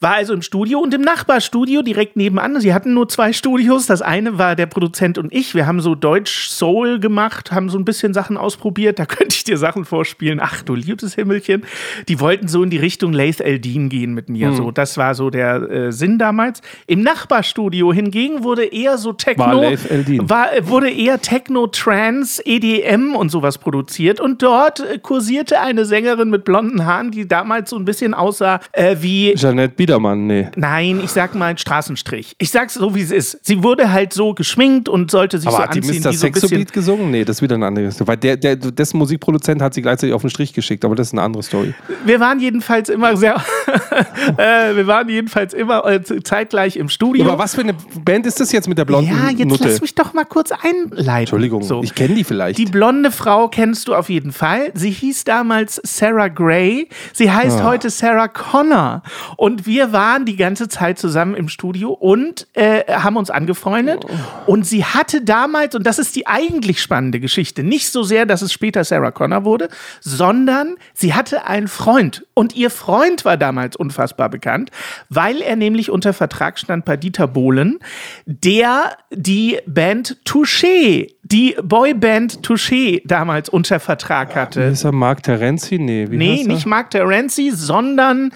[0.04, 2.60] War also im Studio und im Nachbarstudio direkt nebenan.
[2.60, 3.86] Sie hatten nur zwei Studios.
[3.86, 5.56] Das eine war der Produzent und ich.
[5.56, 9.00] Wir haben so Deutsch-Soul gemacht, haben so ein bisschen Sachen ausprobiert.
[9.00, 10.40] Da könnte ich dir Sachen vorspielen.
[10.42, 11.64] Ach du liebes Himmelchen.
[12.08, 14.50] Die wollten so in die Richtung Laith Eldin gehen mit mir.
[14.50, 14.56] Hm.
[14.58, 16.62] So, das war so der äh, Sinn damals.
[16.86, 19.46] Im Nachbarstudio hingegen wurde eher so Techno.
[19.46, 20.30] War Laith Eldin.
[20.30, 24.20] War, wurde eher Techno, Trance, EDM und sowas produziert.
[24.20, 28.60] Und dort äh, kursierte eine Sängerin mit blonden Haaren, die damals so ein bisschen aussah
[28.74, 30.48] äh, wie Jeanette Biedermann, nee.
[30.56, 32.36] Nein, ich sag mal Straßenstrich.
[32.40, 33.38] Ich sag's so, wie es ist.
[33.46, 36.12] Sie wurde halt so geschminkt und sollte sich Aber so hat die anziehen, Mr.
[36.12, 36.50] wie so ein bisschen.
[36.50, 37.12] Sexobeat gesungen?
[37.12, 37.98] Nee, das ist wieder ein anderes.
[38.06, 41.14] Weil der, der, dessen Musikproduzent hat sie gleichzeitig auf den Strich geschickt, aber das ist
[41.14, 41.74] eine andere Story.
[42.06, 43.36] Wir waren jedenfalls immer sehr,
[44.38, 47.26] äh, wir waren jedenfalls immer äh, zeitgleich im Studio.
[47.26, 49.68] Aber was für eine Band ist das jetzt mit der blonden ja, jetzt Nutte?
[49.68, 51.20] lass mich doch mal kurz einleiten.
[51.24, 51.84] Entschuldigung, So.
[51.84, 52.58] ich kenne die vielleicht.
[52.58, 54.72] Die blonde Frau kennst du auf jeden Fall.
[54.74, 56.90] Sie hieß damals Sarah Gray.
[57.14, 57.64] Sie heißt Ah.
[57.66, 59.04] heute Sarah Connor.
[59.38, 64.06] Und wir waren die ganze Zeit zusammen im Studio und äh, haben uns angefreundet.
[64.46, 68.42] Und sie hatte damals, und das ist die eigentlich spannende Geschichte, nicht so sehr, dass
[68.42, 69.70] es später Sarah Connor wurde,
[70.02, 72.26] sondern sie hatte einen Freund.
[72.34, 74.70] Und ihr Freund war damals unfassbar bekannt,
[75.10, 77.80] weil er nämlich unter Vertrag stand bei Dieter Bohlen,
[78.26, 84.62] der die Band Touché, die Boyband Touché damals unter Vertrag hatte.
[84.64, 85.80] ist er Mark Terenzi?
[85.80, 88.32] Nee, wie Nee, nicht Mark Terenzi, sondern.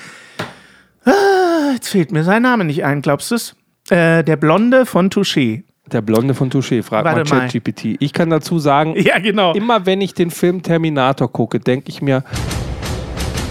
[1.08, 3.56] Ah, jetzt fehlt mir sein Name nicht ein, glaubst du es?
[3.89, 5.63] Äh, der Blonde von Touché.
[5.91, 7.48] Der Blonde von Touché, frag Warte mal mal.
[7.48, 7.96] ChatGPT.
[8.00, 9.54] Ich kann dazu sagen, Ja, genau.
[9.54, 12.24] immer wenn ich den Film Terminator gucke, denke ich mir,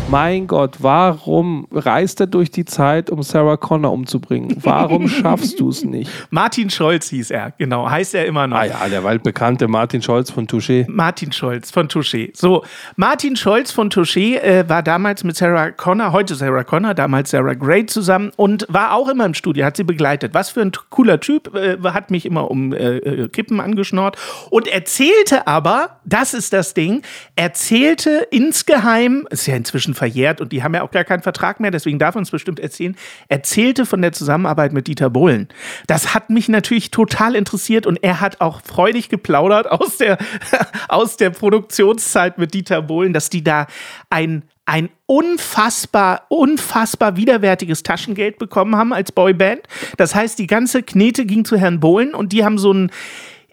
[0.08, 4.56] mein Gott, warum reist er durch die Zeit, um Sarah Connor umzubringen?
[4.60, 6.10] Warum schaffst du es nicht?
[6.30, 8.58] Martin Scholz hieß er, genau, heißt er immer noch.
[8.58, 10.84] Ah ja, der waldbekannte Martin Scholz von Touché.
[10.88, 12.30] Martin Scholz von Touché.
[12.34, 12.64] So,
[12.94, 17.54] Martin Scholz von Touché äh, war damals mit Sarah Connor, heute Sarah Connor, damals Sarah
[17.54, 20.34] Gray zusammen und war auch immer im Studio, hat sie begleitet.
[20.34, 24.16] Was für ein cooler Typ, äh, hat mich immer um äh, äh, Kippen angeschnort
[24.50, 27.02] und erzählte aber, das ist das Ding,
[27.34, 31.70] erzählte insgeheim, ist ja inzwischen verjährt und die haben ja auch gar keinen Vertrag mehr,
[31.70, 32.96] deswegen darf uns bestimmt erzählen,
[33.28, 35.48] erzählte von der Zusammenarbeit mit Dieter Bohlen.
[35.86, 40.18] Das hat mich natürlich total interessiert und er hat auch freudig geplaudert aus der,
[40.88, 43.66] aus der Produktionszeit mit Dieter Bohlen, dass die da
[44.10, 49.60] ein ein unfassbar, unfassbar widerwärtiges Taschengeld bekommen haben als Boyband.
[49.96, 52.90] Das heißt, die ganze Knete ging zu Herrn Bohlen und die haben so einen,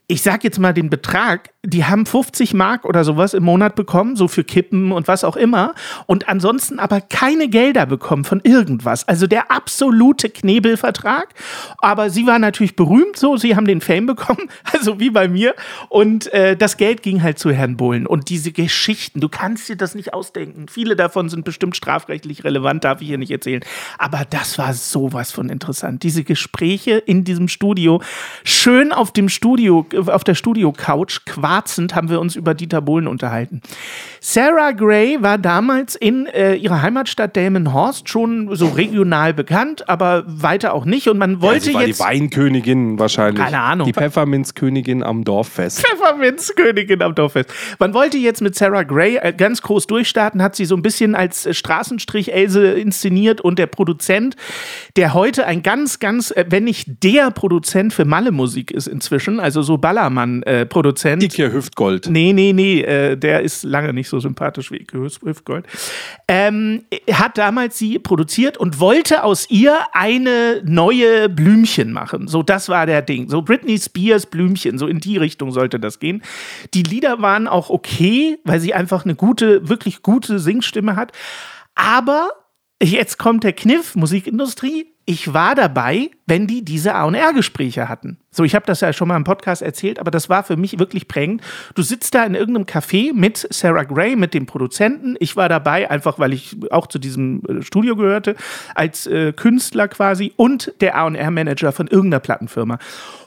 [0.07, 4.17] ich sag jetzt mal den Betrag, die haben 50 Mark oder sowas im Monat bekommen,
[4.17, 5.73] so für Kippen und was auch immer.
[6.07, 9.07] Und ansonsten aber keine Gelder bekommen von irgendwas.
[9.07, 11.29] Also der absolute Knebelvertrag.
[11.77, 15.55] Aber sie war natürlich berühmt so, sie haben den Fame bekommen, also wie bei mir.
[15.87, 18.05] Und äh, das Geld ging halt zu Herrn Bullen.
[18.05, 20.67] Und diese Geschichten, du kannst dir das nicht ausdenken.
[20.67, 23.63] Viele davon sind bestimmt strafrechtlich relevant, darf ich hier nicht erzählen.
[23.97, 26.03] Aber das war sowas von interessant.
[26.03, 28.01] Diese Gespräche in diesem Studio,
[28.43, 33.07] schön auf dem Studio, auf der Studio-Couch, quasi schmarzend haben wir uns über Dieter Bohlen
[33.07, 33.61] unterhalten.
[34.21, 40.73] Sarah Gray war damals in äh, ihrer Heimatstadt Delmenhorst schon so regional bekannt, aber weiter
[40.73, 41.07] auch nicht.
[41.09, 41.99] Und man Ja, wollte sie war jetzt.
[41.99, 43.43] die Weinkönigin wahrscheinlich.
[43.43, 43.85] Keine Ahnung.
[43.87, 45.85] Die Pfefferminzkönigin am Dorffest.
[45.85, 47.51] Pfefferminzkönigin am Dorffest.
[47.79, 51.15] Man wollte jetzt mit Sarah Gray äh, ganz groß durchstarten, hat sie so ein bisschen
[51.15, 54.35] als äh, Straßenstrich Else inszeniert und der Produzent,
[54.95, 59.61] der heute ein ganz, ganz, äh, wenn nicht der Produzent für Malle-Musik ist inzwischen, also
[59.61, 61.21] so Ballermann-Produzent.
[61.23, 62.07] Ike Hüftgold.
[62.09, 65.65] Nee, nee, nee, äh, der ist lange nicht so sympathisch wie Ike Hüf- Hüftgold.
[66.27, 72.27] Ähm, hat damals sie produziert und wollte aus ihr eine neue Blümchen machen.
[72.29, 73.29] So, das war der Ding.
[73.29, 76.23] So Britney Spears Blümchen, so in die Richtung sollte das gehen.
[76.73, 81.11] Die Lieder waren auch okay, weil sie einfach eine gute, wirklich gute Singstimme hat.
[81.75, 82.29] Aber
[82.81, 84.87] jetzt kommt der Kniff, Musikindustrie.
[85.05, 88.17] Ich war dabei, wenn die diese A&R-Gespräche hatten.
[88.33, 90.79] So, ich habe das ja schon mal im Podcast erzählt, aber das war für mich
[90.79, 91.41] wirklich prägend.
[91.75, 95.15] Du sitzt da in irgendeinem Café mit Sarah Gray, mit dem Produzenten.
[95.19, 98.35] Ich war dabei, einfach weil ich auch zu diesem äh, Studio gehörte,
[98.73, 102.79] als äh, Künstler quasi und der A&R-Manager von irgendeiner Plattenfirma.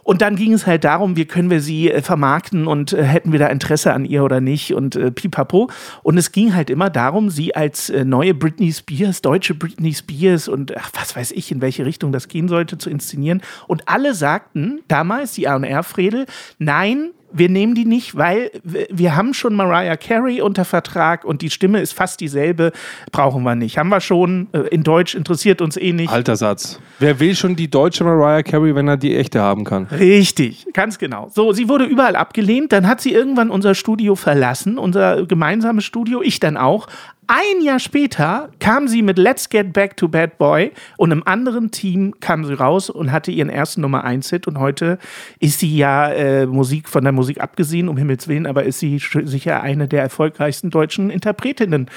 [0.06, 3.32] Und dann ging es halt darum, wie können wir sie äh, vermarkten und äh, hätten
[3.32, 5.68] wir da Interesse an ihr oder nicht und äh, pipapo.
[6.04, 10.46] Und es ging halt immer darum, sie als äh, neue Britney Spears, deutsche Britney Spears
[10.46, 13.42] und ach, was weiß ich, in welche Richtung das gehen sollte, zu inszenieren.
[13.66, 16.24] Und alle sagten damals, die A&R-Fredel,
[16.58, 21.50] nein, wir nehmen die nicht, weil wir haben schon Mariah Carey unter Vertrag und die
[21.50, 22.72] Stimme ist fast dieselbe,
[23.12, 23.76] brauchen wir nicht.
[23.76, 26.10] Haben wir schon, äh, in Deutsch interessiert uns eh nicht.
[26.10, 26.80] Alter Satz.
[26.98, 29.84] Wer will schon die deutsche Mariah Carey, wenn er die echte haben kann?
[29.86, 31.30] Richtig, ganz genau.
[31.34, 32.72] So, sie wurde überall abgelehnt.
[32.72, 36.86] Dann hat sie irgendwann unser Studio verlassen, unser gemeinsames Studio, ich dann auch.
[37.28, 41.70] Ein Jahr später kam sie mit Let's Get Back to Bad Boy und im anderen
[41.70, 44.98] Team kam sie raus und hatte ihren ersten Nummer 1 Hit und heute
[45.40, 49.00] ist sie ja äh, Musik von der Musik abgesehen, um Himmels Willen, aber ist sie
[49.24, 51.88] sicher eine der erfolgreichsten deutschen Interpretinnen.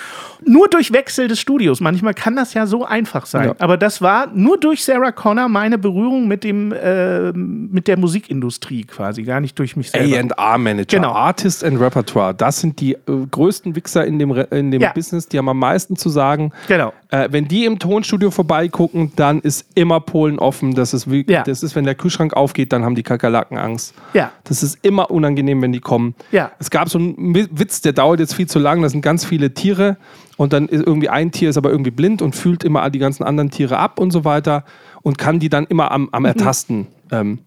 [0.46, 1.80] Nur durch Wechsel des Studios.
[1.80, 3.50] Manchmal kann das ja so einfach sein.
[3.50, 3.56] Ja.
[3.60, 8.84] Aber das war nur durch Sarah Connor meine Berührung mit dem äh, mit der Musikindustrie
[8.86, 10.34] quasi, gar nicht durch mich selber.
[10.38, 11.12] A&R-Manager, Genau.
[11.12, 12.98] Artist and Repertoire, das sind die äh,
[13.30, 14.92] größten Wichser in dem, Re- in dem Ja.
[14.94, 16.52] Business, die haben am meisten zu sagen.
[16.68, 16.94] Genau.
[17.10, 20.76] Äh, wenn die im Tonstudio vorbeigucken, dann ist immer Polen offen.
[20.76, 21.44] Das ist, wie, Ja.
[21.44, 23.94] das ist, wenn der Kühlschrank aufgeht, dann haben die Kakerlaken Angst.
[24.14, 24.32] Ja.
[24.44, 26.16] Das ist immer unangenehm, wenn die kommen.
[26.32, 26.52] Ja.
[26.60, 28.82] Es gab so einen Wi- Witz, der dauert jetzt viel zu lang.
[28.82, 29.98] Da sind ganz viele Tiere
[30.38, 33.24] und dann ist irgendwie ein Tier ist aber irgendwie blind und fühlt immer die ganzen
[33.24, 34.64] anderen Tiere ab und so weiter
[35.02, 37.40] und kann die dann immer am, am Ertasten ähm,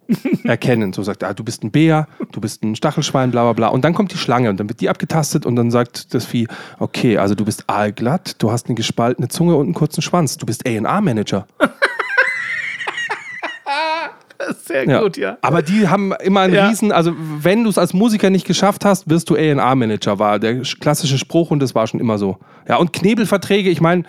[0.45, 0.93] erkennen.
[0.93, 3.69] So sagt, ah, du bist ein Bär, du bist ein Stachelschwein, bla bla bla.
[3.69, 6.47] Und dann kommt die Schlange und dann wird die abgetastet und dann sagt das Vieh,
[6.79, 10.47] okay, also du bist aalglatt, du hast eine gespaltene Zunge und einen kurzen Schwanz, du
[10.47, 11.47] bist A&R-Manager.
[14.65, 15.39] Sehr gut, ja.
[15.41, 16.69] Aber die haben immer einen Ja.
[16.69, 20.63] riesen, also wenn du es als Musiker nicht geschafft hast, wirst du A&R-Manager, war der
[20.63, 22.39] sch- klassische Spruch und das war schon immer so.
[22.69, 24.03] Ja, und Knebelverträge, ich meine,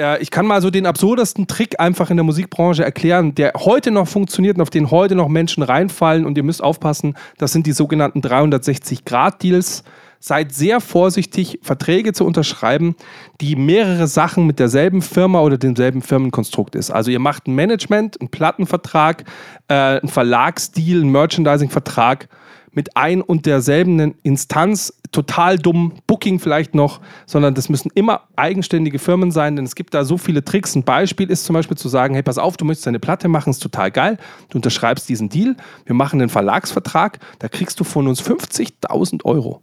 [0.00, 3.90] äh, ich kann mal so den absurdesten Trick einfach in der Musikbranche erklären, der heute
[3.90, 7.66] noch funktioniert und auf den heute noch Menschen reinfallen und ihr müsst aufpassen, das sind
[7.66, 9.84] die sogenannten 360-Grad-Deals.
[10.22, 12.94] Seid sehr vorsichtig, Verträge zu unterschreiben,
[13.40, 16.90] die mehrere Sachen mit derselben Firma oder demselben Firmenkonstrukt ist.
[16.90, 19.24] Also ihr macht ein Management, einen Plattenvertrag,
[19.68, 22.28] äh, einen Verlagsdeal, einen Merchandising-Vertrag
[22.72, 28.98] mit ein und derselben Instanz, total dumm, Booking vielleicht noch, sondern das müssen immer eigenständige
[28.98, 30.74] Firmen sein, denn es gibt da so viele Tricks.
[30.76, 33.50] Ein Beispiel ist zum Beispiel zu sagen, hey, pass auf, du möchtest eine Platte machen,
[33.50, 34.18] ist total geil,
[34.50, 39.62] du unterschreibst diesen Deal, wir machen einen Verlagsvertrag, da kriegst du von uns 50.000 Euro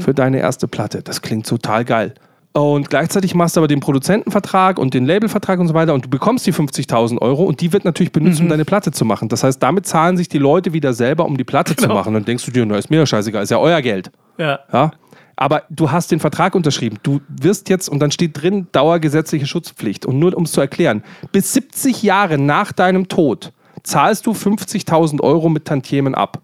[0.00, 1.02] für deine erste Platte.
[1.02, 2.12] Das klingt total geil.
[2.54, 6.10] Und gleichzeitig machst du aber den Produzentenvertrag und den Labelvertrag und so weiter und du
[6.10, 9.30] bekommst die 50.000 Euro und die wird natürlich benutzt, um deine Platte zu machen.
[9.30, 12.12] Das heißt, damit zahlen sich die Leute wieder selber, um die Platte zu machen.
[12.12, 14.10] Dann denkst du dir, na, ist mir ja scheißegal, ist ja euer Geld.
[14.36, 14.58] Ja.
[14.70, 14.90] Ja?
[15.36, 16.98] Aber du hast den Vertrag unterschrieben.
[17.02, 20.04] Du wirst jetzt, und dann steht drin, dauergesetzliche Schutzpflicht.
[20.04, 25.20] Und nur um es zu erklären, bis 70 Jahre nach deinem Tod zahlst du 50.000
[25.22, 26.42] Euro mit Tantiemen ab.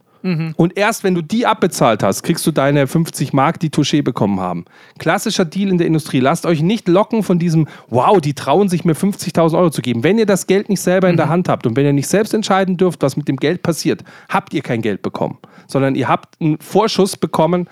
[0.57, 4.41] Und erst wenn du die abbezahlt hast, kriegst du deine 50 Mark, die Touché bekommen
[4.41, 4.65] haben.
[4.99, 6.21] Klassischer Deal in der Industrie.
[6.21, 10.03] Lasst euch nicht locken von diesem, wow, die trauen sich mir 50.000 Euro zu geben.
[10.03, 12.35] Wenn ihr das Geld nicht selber in der Hand habt und wenn ihr nicht selbst
[12.35, 15.39] entscheiden dürft, was mit dem Geld passiert, habt ihr kein Geld bekommen.
[15.67, 17.69] Sondern ihr habt einen Vorschuss bekommen,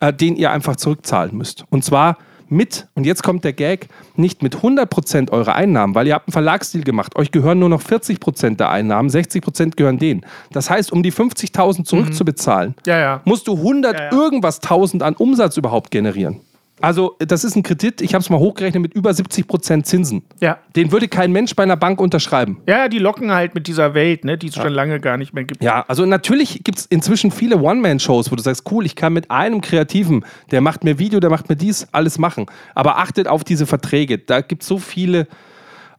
[0.00, 1.64] äh, den ihr einfach zurückzahlen müsst.
[1.70, 2.16] Und zwar
[2.52, 6.32] mit, und jetzt kommt der Gag, nicht mit 100% eurer Einnahmen, weil ihr habt einen
[6.32, 7.16] Verlagsdeal gemacht.
[7.16, 10.24] Euch gehören nur noch 40% der Einnahmen, 60% gehören denen.
[10.52, 13.20] Das heißt, um die 50.000 zurückzubezahlen, Ja, ja.
[13.24, 14.12] musst du 100 Ja, ja.
[14.12, 16.40] irgendwas 1000 an Umsatz überhaupt generieren.
[16.82, 20.24] Also, das ist ein Kredit, ich habe es mal hochgerechnet, mit über 70% Zinsen.
[20.40, 20.58] Ja.
[20.74, 22.60] Den würde kein Mensch bei einer Bank unterschreiben.
[22.68, 25.44] Ja, die locken halt mit dieser Welt, ne, die es schon lange gar nicht mehr
[25.44, 25.62] gibt.
[25.62, 29.30] Ja, also natürlich gibt es inzwischen viele One-Man-Shows, wo du sagst, cool, ich kann mit
[29.30, 32.46] einem Kreativen, der macht mir Video, der macht mir dies, alles machen.
[32.74, 34.18] Aber achtet auf diese Verträge.
[34.18, 35.28] Da gibt es so viele.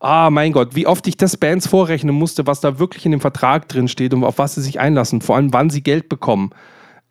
[0.01, 3.21] Ah, mein Gott, wie oft ich das Bands vorrechnen musste, was da wirklich in dem
[3.21, 6.49] Vertrag drin steht und auf was sie sich einlassen, vor allem wann sie Geld bekommen.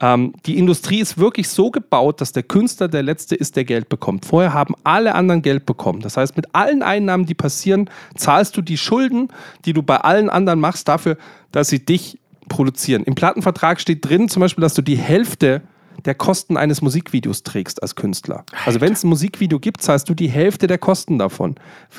[0.03, 3.89] Ähm, die Industrie ist wirklich so gebaut, dass der Künstler der Letzte ist, der Geld
[3.89, 4.27] bekommt.
[4.27, 6.01] Vorher haben alle anderen Geld bekommen.
[6.01, 9.29] Das heißt, mit allen Einnahmen, die passieren, zahlst du die Schulden,
[9.65, 11.17] die du bei allen anderen machst, dafür,
[11.53, 13.05] dass sie dich produzieren.
[13.05, 15.63] Im Plattenvertrag steht drin zum Beispiel, dass du die Hälfte
[16.05, 18.45] der Kosten eines Musikvideos trägst als Künstler.
[18.65, 21.55] Also wenn es ein Musikvideo gibt, zahlst du die Hälfte der Kosten davon.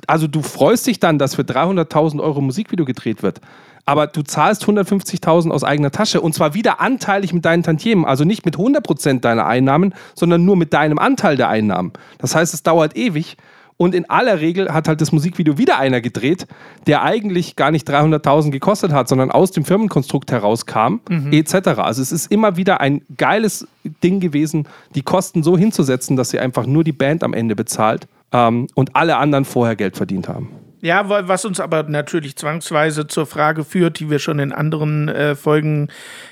[0.07, 3.39] Also du freust dich dann, dass für 300.000 Euro ein Musikvideo gedreht wird.
[3.85, 8.05] Aber du zahlst 150.000 aus eigener Tasche und zwar wieder anteilig mit deinen Tantiemen.
[8.05, 11.91] Also nicht mit 100% deiner Einnahmen, sondern nur mit deinem Anteil der Einnahmen.
[12.17, 13.37] Das heißt, es dauert ewig.
[13.75, 16.47] Und in aller Regel hat halt das Musikvideo wieder einer gedreht,
[16.87, 20.99] der eigentlich gar nicht 300.000 gekostet hat, sondern aus dem Firmenkonstrukt herauskam,
[21.31, 21.79] etc.
[21.79, 23.67] Also es ist immer wieder ein geiles
[24.03, 28.07] Ding gewesen, die Kosten so hinzusetzen, dass sie einfach nur die Band am Ende bezahlt
[28.31, 30.49] ähm, und alle anderen vorher Geld verdient haben.
[30.83, 35.07] Ja, wa- was uns aber natürlich zwangsweise zur Frage führt, die wir schon in anderen
[35.07, 35.87] äh, Folgen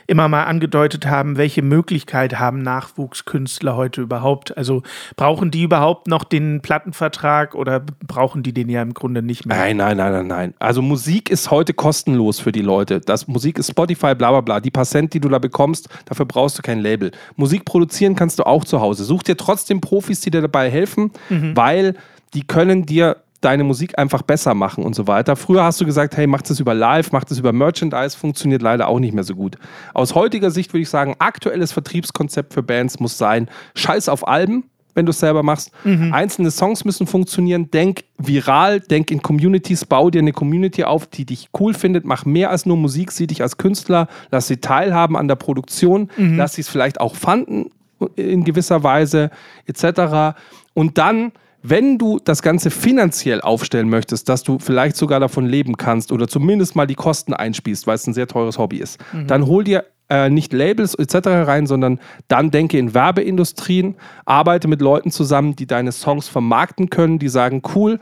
[0.08, 4.58] immer mal angedeutet haben, welche Möglichkeit haben Nachwuchskünstler heute überhaupt?
[4.58, 4.84] Also
[5.16, 9.56] brauchen die überhaupt noch den Plattenvertrag oder brauchen die den ja im Grunde nicht mehr?
[9.56, 10.54] Nein, nein, nein, nein, nein.
[10.60, 13.00] Also Musik ist heute kostenlos für die Leute.
[13.00, 14.60] Das Musik ist Spotify, bla bla bla.
[14.60, 17.12] Die paar Cent, die du da bekommst, dafür brauchst du kein Label.
[17.38, 19.06] Musik produzieren kannst du auch zu Hause.
[19.06, 21.12] Such dir trotzdem Profis, die dir dabei helfen,
[21.56, 21.96] weil
[22.34, 25.36] die können dir deine Musik einfach besser machen und so weiter.
[25.36, 28.88] Früher hast du gesagt, hey, mach das über Live, mach das über Merchandise, funktioniert leider
[28.88, 29.58] auch nicht mehr so gut.
[29.94, 34.66] Aus heutiger Sicht würde ich sagen, aktuelles Vertriebskonzept für Bands muss sein, scheiß auf Alben,
[34.94, 35.72] wenn du es selber machst.
[36.12, 37.72] Einzelne Songs müssen funktionieren.
[37.72, 42.06] Denk viral, denk in Communities, bau dir eine Community auf, die dich cool findet.
[42.06, 46.10] Mach mehr als nur Musik, sieh dich als Künstler, lass sie teilhaben an der Produktion,
[46.18, 47.72] lass sie es vielleicht auch fanden
[48.16, 49.32] in gewisser Weise,
[49.66, 50.38] etc.
[50.74, 51.32] Und dann
[51.64, 56.28] wenn du das Ganze finanziell aufstellen möchtest, dass du vielleicht sogar davon leben kannst oder
[56.28, 59.86] zumindest mal die Kosten einspielst, weil es ein sehr teures Hobby ist, dann hol dir
[60.12, 61.28] äh, nicht Labels etc.
[61.28, 63.96] rein, sondern dann denke in Werbeindustrien,
[64.26, 67.98] arbeite mit Leuten zusammen, die deine Songs vermarkten können, die sagen, cool,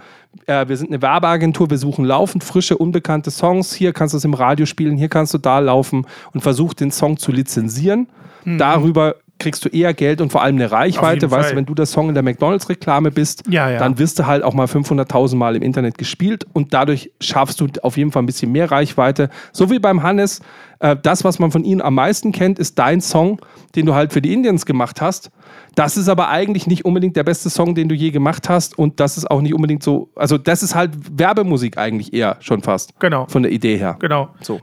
[0.47, 4.26] äh, wir sind eine Werbeagentur, wir suchen laufend frische, unbekannte Songs, hier kannst du es
[4.26, 8.07] im Radio spielen, hier kannst du da laufen und versuch den Song zu lizenzieren.
[8.57, 11.32] Darüber kriegst du eher Geld und vor allem eine Reichweite.
[11.32, 11.52] Weißt Fall.
[11.52, 13.80] du, wenn du der Song in der McDonalds-Reklame bist, Ja, ja.
[13.80, 17.68] dann wirst du halt auch mal 500.000 Mal im Internet gespielt und dadurch schaffst du
[17.82, 19.30] auf jeden Fall ein bisschen mehr Reichweite.
[19.52, 20.42] So wie beim Hannes,
[20.80, 23.40] äh, das, was man von ihm am meisten kennt, ist dein Song,
[23.76, 25.32] den du halt für die Indians gemacht hast.
[25.76, 29.00] Das ist aber eigentlich nicht unbedingt der beste Song, den du je gemacht hast und
[29.00, 33.00] das ist auch nicht unbedingt so, also das ist halt Werbemusik eigentlich eher schon fast.
[33.00, 33.26] Genau.
[33.28, 33.96] Von der Idee her.
[34.00, 34.30] Genau.
[34.42, 34.60] So.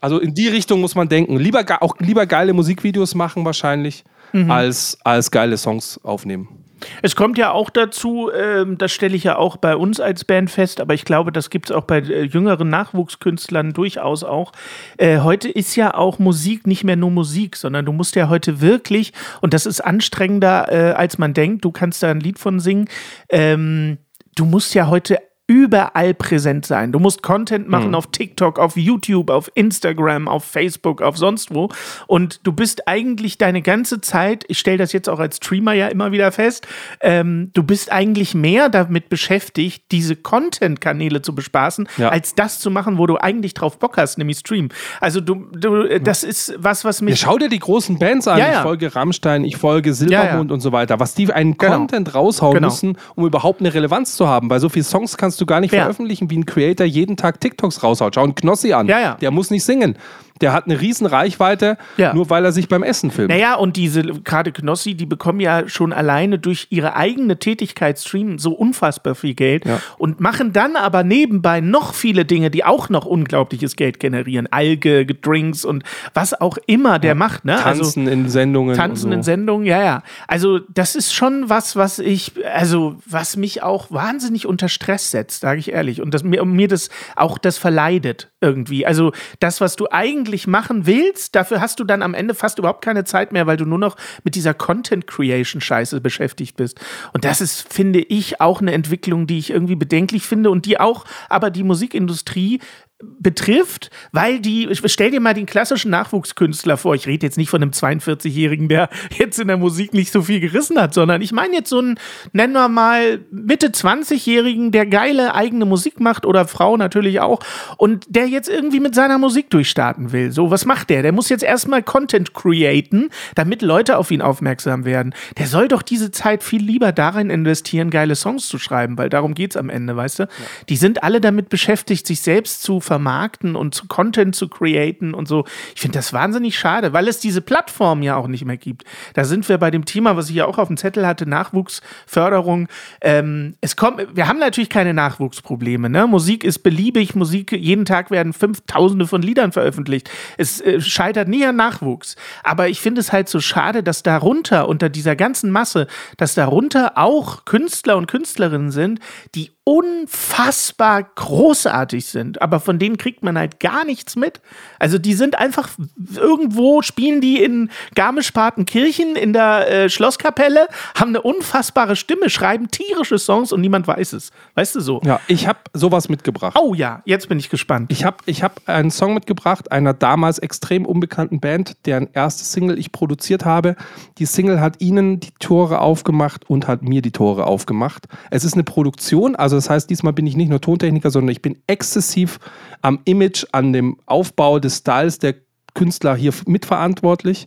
[0.00, 1.36] Also in die Richtung muss man denken.
[1.36, 4.04] Lieber, auch lieber geile Musikvideos machen wahrscheinlich,
[4.48, 6.60] als, als geile Songs aufnehmen.
[7.02, 10.50] Es kommt ja auch dazu, ähm, das stelle ich ja auch bei uns als Band
[10.50, 14.52] fest, aber ich glaube, das gibt es auch bei äh, jüngeren Nachwuchskünstlern durchaus auch.
[14.96, 18.60] Äh, heute ist ja auch Musik nicht mehr nur Musik, sondern du musst ja heute
[18.60, 22.60] wirklich, und das ist anstrengender, äh, als man denkt, du kannst da ein Lied von
[22.60, 22.88] singen,
[23.28, 23.98] ähm,
[24.36, 25.18] du musst ja heute
[25.50, 26.92] überall präsent sein.
[26.92, 31.68] Du musst Content machen auf TikTok, auf YouTube, auf Instagram, auf Facebook, auf sonst wo.
[32.06, 35.88] Und du bist eigentlich deine ganze Zeit, ich stelle das jetzt auch als Streamer ja
[35.88, 36.68] immer wieder fest,
[37.00, 42.10] ähm, du bist eigentlich mehr damit beschäftigt, diese Content-Kanäle zu bespaßen, Ja.
[42.10, 44.68] als das zu machen, wo du eigentlich drauf Bock hast, nämlich Stream.
[45.00, 47.18] Also du, du das ist was, was Ja, mich.
[47.18, 48.38] schau dir die großen Bands an.
[48.38, 48.52] Ja, ja.
[48.58, 50.54] Ich folge Rammstein, ich folge Silbermond Ja, ja.
[50.54, 51.00] und so weiter.
[51.00, 51.78] Was die einen Genau.
[51.78, 52.68] Content raushauen Genau.
[52.68, 54.48] müssen, um überhaupt eine Relevanz zu haben.
[54.48, 55.82] Weil so viele Songs kannst du gar nicht Ja.
[55.82, 58.14] veröffentlichen, wie ein Creator jeden Tag TikToks raushaut.
[58.14, 58.86] Schau einen Knossi an.
[58.88, 59.14] Ja, ja.
[59.20, 59.96] Der muss nicht singen.
[60.40, 62.14] Der hat eine riesen Reichweite, Ja.
[62.14, 63.30] nur weil er sich beim Essen filmt.
[63.30, 68.38] Naja, und diese, gerade Knossi, die bekommen ja schon alleine durch ihre eigene Tätigkeit streamen
[68.38, 69.80] so unfassbar viel Geld Ja.
[69.98, 74.48] und machen dann aber nebenbei noch viele Dinge, die auch noch unglaubliches Geld generieren.
[74.50, 75.84] Alge, Drinks und
[76.14, 77.44] was auch immer der macht.
[77.44, 77.56] Ne?
[77.56, 78.76] Tanzen in Sendungen.
[78.76, 79.14] Tanzen so.
[79.16, 80.02] in Sendungen, ja, ja.
[80.26, 85.40] Also, das ist schon was, was ich, also, was mich auch wahnsinnig unter Stress setzt,
[85.40, 86.00] sage ich ehrlich.
[86.00, 88.86] Und das, mir, mir das auch das verleidet irgendwie.
[88.86, 92.82] Also, das, was du eigentlich machen willst, dafür hast du dann am Ende fast überhaupt
[92.82, 96.80] keine Zeit mehr, weil du nur noch mit dieser Content-Creation-Scheiße beschäftigt bist.
[97.12, 100.80] Und das ist, finde ich, auch eine Entwicklung, die ich irgendwie bedenklich finde und die
[100.80, 102.60] auch aber die Musikindustrie
[103.02, 107.62] betrifft, weil die, stell dir mal den klassischen Nachwuchskünstler vor, ich rede jetzt nicht von
[107.62, 108.88] einem 42-Jährigen, der
[109.18, 111.98] jetzt in der Musik nicht so viel gerissen hat, sondern ich meine jetzt so einen,
[112.32, 117.40] nennen wir mal, Mitte 20-Jährigen, der geile eigene Musik macht oder Frau natürlich auch
[117.78, 120.30] und der jetzt irgendwie mit seiner Musik durchstarten will.
[120.32, 121.02] So, was macht der?
[121.02, 125.14] Der muss jetzt erstmal Content createn, damit Leute auf ihn aufmerksam werden.
[125.38, 129.34] Der soll doch diese Zeit viel lieber darin investieren, geile Songs zu schreiben, weil darum
[129.34, 130.28] geht's am Ende, weißt du?
[130.68, 135.28] Die sind alle damit beschäftigt, sich selbst zu vermarkten und zu Content zu createn und
[135.28, 135.44] so.
[135.76, 138.82] Ich finde das wahnsinnig schade, weil es diese Plattform ja auch nicht mehr gibt.
[139.14, 142.66] Da sind wir bei dem Thema, was ich ja auch auf dem Zettel hatte, Nachwuchsförderung.
[143.00, 145.88] Ähm, es kommt, wir haben natürlich keine Nachwuchsprobleme.
[145.88, 146.08] Ne?
[146.08, 150.10] Musik ist beliebig, Musik, jeden Tag werden fünftausende von Liedern veröffentlicht.
[150.36, 152.16] Es äh, scheitert nie an Nachwuchs.
[152.42, 155.86] Aber ich finde es halt so schade, dass darunter, unter dieser ganzen Masse,
[156.16, 158.98] dass darunter auch Künstler und Künstlerinnen sind,
[159.36, 164.40] die unfassbar großartig sind, aber von denen kriegt man halt gar nichts mit.
[164.78, 165.68] Also die sind einfach
[166.16, 173.18] irgendwo, spielen die in Garmisch-Partenkirchen in der äh, Schlosskapelle, haben eine unfassbare Stimme, schreiben tierische
[173.18, 174.30] Songs und niemand weiß es.
[174.54, 175.00] Weißt du so?
[175.04, 176.56] Ja, ich habe sowas mitgebracht.
[176.58, 177.92] Oh ja, jetzt bin ich gespannt.
[177.92, 182.78] Ich habe ich hab einen Song mitgebracht einer damals extrem unbekannten Band, deren erste Single
[182.78, 183.76] ich produziert habe.
[184.18, 188.06] Die Single hat ihnen die Tore aufgemacht und hat mir die Tore aufgemacht.
[188.30, 191.42] Es ist eine Produktion, also das heißt, diesmal bin ich nicht nur Tontechniker, sondern ich
[191.42, 192.38] bin exzessiv
[192.82, 195.34] am Image, an dem Aufbau des Styles der
[195.74, 197.46] Künstler hier mitverantwortlich.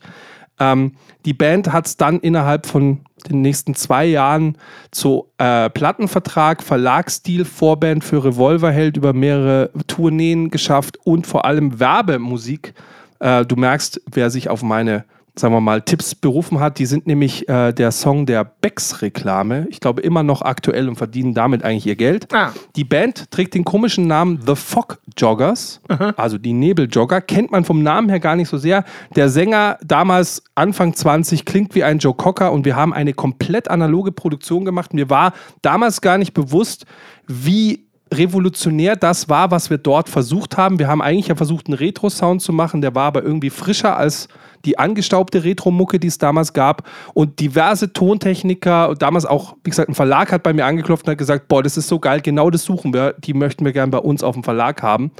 [0.59, 0.93] Ähm,
[1.25, 4.57] die Band hat es dann innerhalb von den nächsten zwei Jahren
[4.91, 12.73] zu äh, Plattenvertrag, Verlagsstil, Vorband für Revolverheld über mehrere Tourneen geschafft und vor allem Werbemusik.
[13.19, 15.05] Äh, du merkst, wer sich auf meine,
[15.35, 19.67] sagen wir mal, Tipps berufen hat, die sind nämlich äh, der Song der Becks-Reklame.
[19.69, 22.31] Ich glaube immer noch aktuell und verdienen damit eigentlich ihr Geld.
[22.33, 22.51] Ah.
[22.75, 25.81] Die Band trägt den komischen Namen The Fog Joggers,
[26.17, 28.83] also die Nebeljogger, kennt man vom Namen her gar nicht so sehr.
[29.15, 33.69] Der Sänger damals Anfang 20 klingt wie ein Joe Cocker und wir haben eine komplett
[33.69, 34.93] analoge Produktion gemacht.
[34.93, 36.85] Mir war damals gar nicht bewusst,
[37.27, 37.87] wie
[38.17, 40.79] revolutionär das war, was wir dort versucht haben.
[40.79, 44.27] Wir haben eigentlich ja versucht, einen Retro-Sound zu machen, der war aber irgendwie frischer als
[44.65, 46.89] die angestaubte Retro-Mucke, die es damals gab.
[47.13, 51.11] Und diverse Tontechniker, und damals auch, wie gesagt, ein Verlag hat bei mir angeklopft und
[51.11, 53.91] hat gesagt, boah, das ist so geil, genau das suchen wir, die möchten wir gerne
[53.91, 55.11] bei uns auf dem Verlag haben.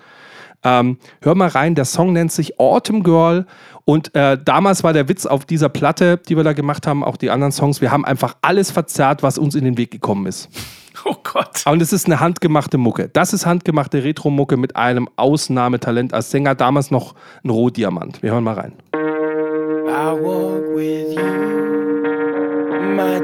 [0.64, 3.46] Ähm, hör mal rein, der Song nennt sich Autumn Girl
[3.84, 7.18] und äh, damals war der Witz auf dieser Platte, die wir da gemacht haben, auch
[7.18, 10.50] die anderen Songs, wir haben einfach alles verzerrt, was uns in den Weg gekommen ist.
[11.06, 11.64] Oh Gott.
[11.66, 13.10] Und es ist eine handgemachte Mucke.
[13.10, 18.22] Das ist handgemachte Retro-Mucke mit einem Ausnahmetalent als Sänger, damals noch ein Rohdiamant.
[18.22, 18.74] Wir hören mal rein.
[18.94, 21.22] I walk with you,
[22.96, 23.20] my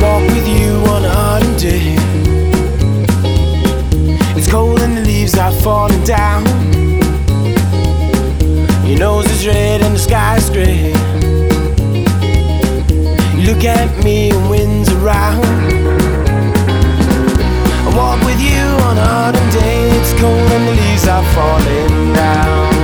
[0.00, 1.96] walk with you on a autumn day.
[4.36, 6.83] It's cold and the leaves are falling down.
[8.86, 10.92] Your nose is red and the sky is gray.
[13.34, 15.42] You look at me and winds around.
[17.86, 19.88] I walk with you on an autumn day.
[19.98, 22.74] It's cold and the leaves are falling down.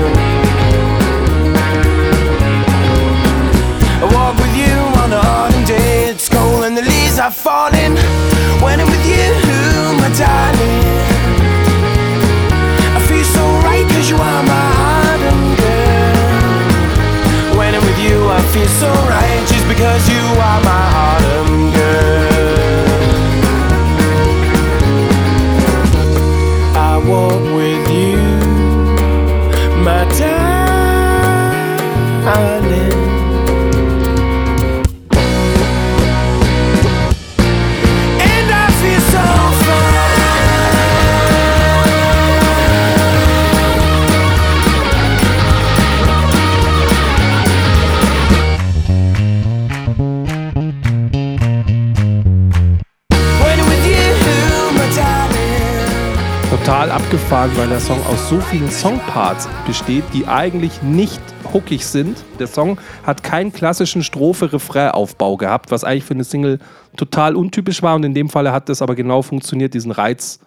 [4.03, 6.09] I walk with you on an autumn day.
[6.09, 7.94] It's cold and the leaves are falling.
[8.64, 9.28] When I'm with you,
[10.01, 10.89] my darling,
[18.53, 22.30] feel so right just because you are my autumn girl.
[57.11, 61.20] Abgefahren, weil der Song aus so vielen Songparts besteht, die eigentlich nicht
[61.52, 62.16] hookig sind.
[62.38, 66.61] Der Song hat keinen klassischen Strophe-Refrain-Aufbau gehabt, was eigentlich für eine Single
[66.96, 67.96] total untypisch war.
[67.96, 70.38] Und in dem Falle hat das aber genau funktioniert, diesen Reiz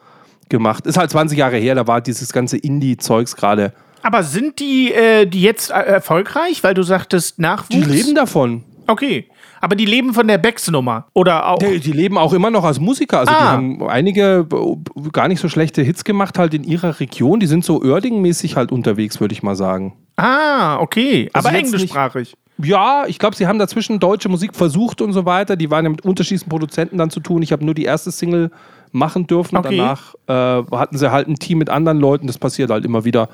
[0.47, 0.87] gemacht.
[0.87, 3.73] Ist halt 20 Jahre her, da war dieses ganze Indie-Zeugs gerade.
[4.01, 7.71] Aber sind die, äh, die jetzt äh, erfolgreich, weil du sagtest Nachwuchs?
[7.71, 8.63] Die leben davon.
[8.87, 9.27] Okay.
[9.63, 11.05] Aber die leben von der Becks-Nummer.
[11.13, 11.57] Oder auch.
[11.57, 13.19] Die, die leben auch immer noch als Musiker.
[13.19, 13.51] Also die Ah.
[13.53, 17.39] haben einige äh, gar nicht so schlechte Hits gemacht halt in ihrer Region.
[17.39, 19.93] Die sind so Oerding-mäßig halt unterwegs, würde ich mal sagen.
[20.17, 21.29] Ah, okay.
[21.31, 22.33] Also Aber englischsprachig.
[22.61, 25.55] Ja, ich glaube, sie haben dazwischen deutsche Musik versucht und so weiter.
[25.55, 27.41] Die waren ja mit unterschiedlichen Produzenten dann zu tun.
[27.41, 28.51] Ich habe nur die erste Single
[28.91, 29.55] machen dürfen.
[29.55, 29.77] Okay.
[29.77, 32.27] Danach äh, hatten sie halt ein Team mit anderen Leuten.
[32.27, 33.29] Das passiert halt immer wieder,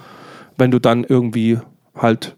[0.57, 1.57] wenn du dann irgendwie
[1.95, 2.35] halt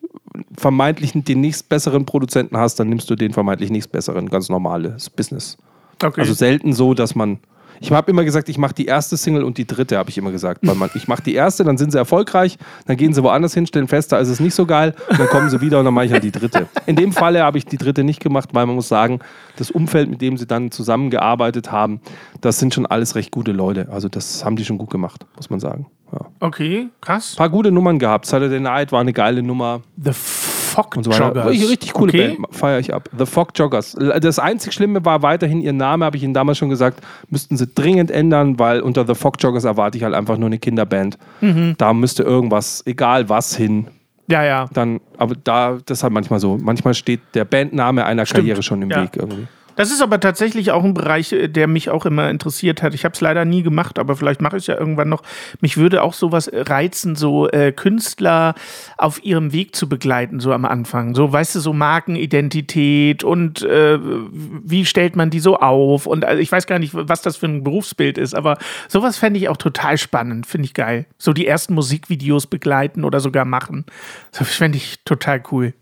[0.57, 4.29] vermeintlich den nächst besseren Produzenten hast, dann nimmst du den vermeintlich nächst besseren.
[4.29, 5.57] Ganz normales Business.
[6.03, 6.21] Okay.
[6.21, 7.39] Also selten so, dass man.
[7.83, 10.31] Ich habe immer gesagt, ich mache die erste Single und die dritte, habe ich immer
[10.31, 10.59] gesagt.
[10.61, 13.65] Weil man, ich mache die erste, dann sind sie erfolgreich, dann gehen sie woanders hin,
[13.65, 16.05] stellen fest, da ist es nicht so geil, dann kommen sie wieder und dann mache
[16.05, 16.67] ich halt die dritte.
[16.85, 19.19] In dem Falle habe ich die dritte nicht gemacht, weil man muss sagen,
[19.55, 22.01] das Umfeld, mit dem sie dann zusammengearbeitet haben,
[22.39, 23.87] das sind schon alles recht gute Leute.
[23.89, 25.87] Also das haben die schon gut gemacht, muss man sagen.
[26.11, 26.25] Ja.
[26.39, 27.33] okay, krass.
[27.33, 28.25] Ein paar gute Nummern gehabt.
[28.25, 31.11] Saturday Night war eine geile Nummer The Fuck und so.
[31.11, 31.47] Joggers.
[31.47, 32.27] Richtig, richtig coole okay.
[32.35, 33.09] Band, feiere ich ab.
[33.17, 33.95] The Fog Joggers.
[34.21, 37.67] Das einzig Schlimme war weiterhin ihr Name, habe ich Ihnen damals schon gesagt, müssten sie
[37.67, 41.17] dringend ändern, weil unter The Fog Joggers erwarte ich halt einfach nur eine Kinderband.
[41.41, 41.75] Mhm.
[41.77, 43.87] Da müsste irgendwas, egal was, hin.
[44.27, 44.69] Ja, ja.
[44.73, 46.57] Dann, aber da, das ist halt manchmal so.
[46.61, 49.03] Manchmal steht der Bandname einer Stimmt, Karriere schon im ja.
[49.03, 49.47] Weg irgendwie.
[49.75, 52.93] Das ist aber tatsächlich auch ein Bereich, äh, der mich auch immer interessiert hat.
[52.93, 55.23] Ich habe es leider nie gemacht, aber vielleicht mache ich es ja irgendwann noch.
[55.59, 58.55] Mich würde auch sowas reizen, so äh, Künstler
[58.97, 61.15] auf ihrem Weg zu begleiten, so am Anfang.
[61.15, 66.05] So, weißt du, so Markenidentität und äh, wie stellt man die so auf?
[66.05, 68.57] Und also ich weiß gar nicht, was das für ein Berufsbild ist, aber
[68.87, 71.05] sowas fände ich auch total spannend, finde ich geil.
[71.17, 73.85] So die ersten Musikvideos begleiten oder sogar machen.
[74.31, 75.73] Das fände ich total cool.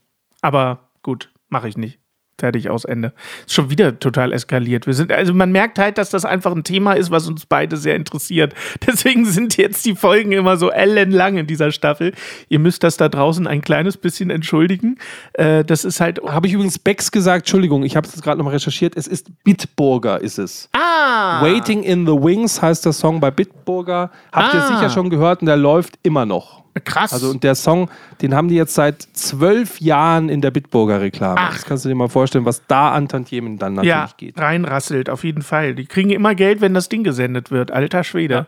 [0.42, 2.00] Aber gut, mache ich nicht.
[2.40, 3.14] Fertig aus Ende.
[3.46, 4.88] Ist schon wieder total eskaliert.
[4.88, 7.78] Wir sind, also man merkt halt, dass das einfach ein Thema ist, was uns beide
[7.78, 8.54] sehr interessiert.
[8.88, 12.14] Deswegen sind jetzt die Folgen immer so ellenlang in dieser Staffel.
[12.48, 14.98] Ihr müsst das da draußen ein kleines bisschen entschuldigen.
[15.34, 16.20] Äh, das ist halt.
[16.28, 18.96] Habe ich übrigens Becks gesagt, Entschuldigung, ich habe es gerade nochmal recherchiert.
[18.96, 20.70] Es ist Bitburger, ist es.
[20.74, 21.42] Ah!
[21.44, 24.12] Waiting in the Wings heißt der Song bei Bitburger.
[24.32, 24.68] Habt ihr Ah.
[24.68, 26.59] sicher schon gehört und der läuft immer noch.
[26.84, 27.14] Krass.
[27.14, 27.90] Also und der Song,
[28.22, 31.38] den haben die jetzt seit zwölf Jahren in der Bitburger Reklame.
[31.40, 31.54] Ach.
[31.54, 34.40] Das kannst du dir mal vorstellen, was da an Tantiemen dann natürlich ja, geht.
[34.40, 35.76] reinrasselt, auf jeden Fall.
[35.76, 37.72] Die kriegen immer Geld, wenn das Ding gesendet wird.
[37.72, 38.48] Alter Schwede.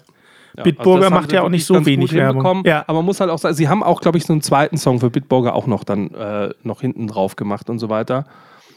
[0.57, 2.13] Ja, Bitburger also macht ja auch nicht so wenig.
[2.13, 2.63] Werbung.
[2.65, 2.83] Ja.
[2.87, 4.99] Aber man muss halt auch sagen, sie haben auch, glaube ich, so einen zweiten Song
[4.99, 8.25] für Bitburger auch noch dann äh, noch hinten drauf gemacht und so weiter.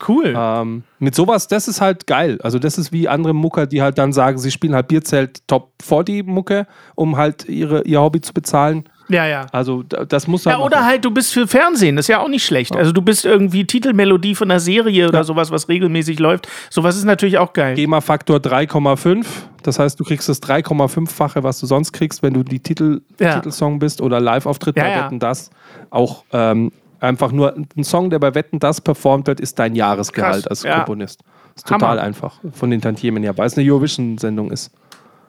[0.07, 0.35] Cool.
[0.37, 2.39] Ähm, mit sowas, das ist halt geil.
[2.43, 5.73] Also das ist wie andere Mucker, die halt dann sagen, sie spielen halt Bierzelt Top
[5.83, 8.85] 40 Mucke, um halt ihre, ihr Hobby zu bezahlen.
[9.09, 9.47] Ja, ja.
[9.53, 10.87] Also da- das muss halt Ja, oder machen.
[10.89, 12.75] halt, du bist für Fernsehen, das ist ja auch nicht schlecht.
[12.77, 16.49] Also du bist irgendwie Titelmelodie von einer Serie oder sowas, was regelmäßig läuft.
[16.71, 17.75] Sowas ist natürlich auch geil.
[17.75, 19.27] GEMA-Faktor 3,5.
[19.63, 23.35] Das heißt, du kriegst das 3,5-fache, was du sonst kriegst, wenn du die Titel, Ja.
[23.37, 25.05] Titelsong bist oder Live-Auftritt Ja, bei ja.
[25.05, 25.51] Wetten Das.
[25.91, 30.45] Auch ähm, einfach nur ein Song, der bei Wetten Das performt wird, ist dein Jahresgehalt
[30.45, 30.77] Krass, als ja.
[30.77, 31.21] Komponist.
[31.57, 32.03] Ist total Hammer.
[32.03, 34.73] einfach von den Tantiemen her, weil es eine Eurovision-Sendung ist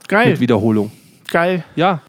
[0.08, 0.92] Geil, mit Wiederholung.
[1.32, 1.64] geil.
[1.76, 2.02] Ja.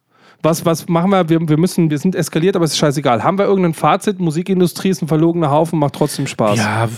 [0.46, 1.28] Was, was machen wir?
[1.28, 1.40] wir?
[1.40, 3.24] Wir müssen, wir sind eskaliert, aber es ist scheißegal.
[3.24, 4.20] Haben wir irgendein Fazit?
[4.20, 6.56] Musikindustrie ist ein verlogener Haufen, macht trotzdem Spaß.
[6.56, 6.88] Ja,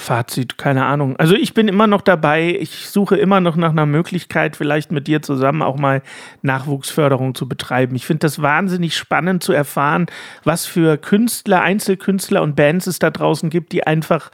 [0.00, 1.16] Fazit, keine Ahnung.
[1.16, 2.58] Also ich bin immer noch dabei.
[2.60, 6.02] Ich suche immer noch nach einer Möglichkeit, vielleicht mit dir zusammen auch mal
[6.42, 7.96] Nachwuchsförderung zu betreiben.
[7.96, 10.04] Ich finde das wahnsinnig spannend zu erfahren,
[10.44, 14.30] was für Künstler, Einzelkünstler und Bands es da draußen gibt, die einfach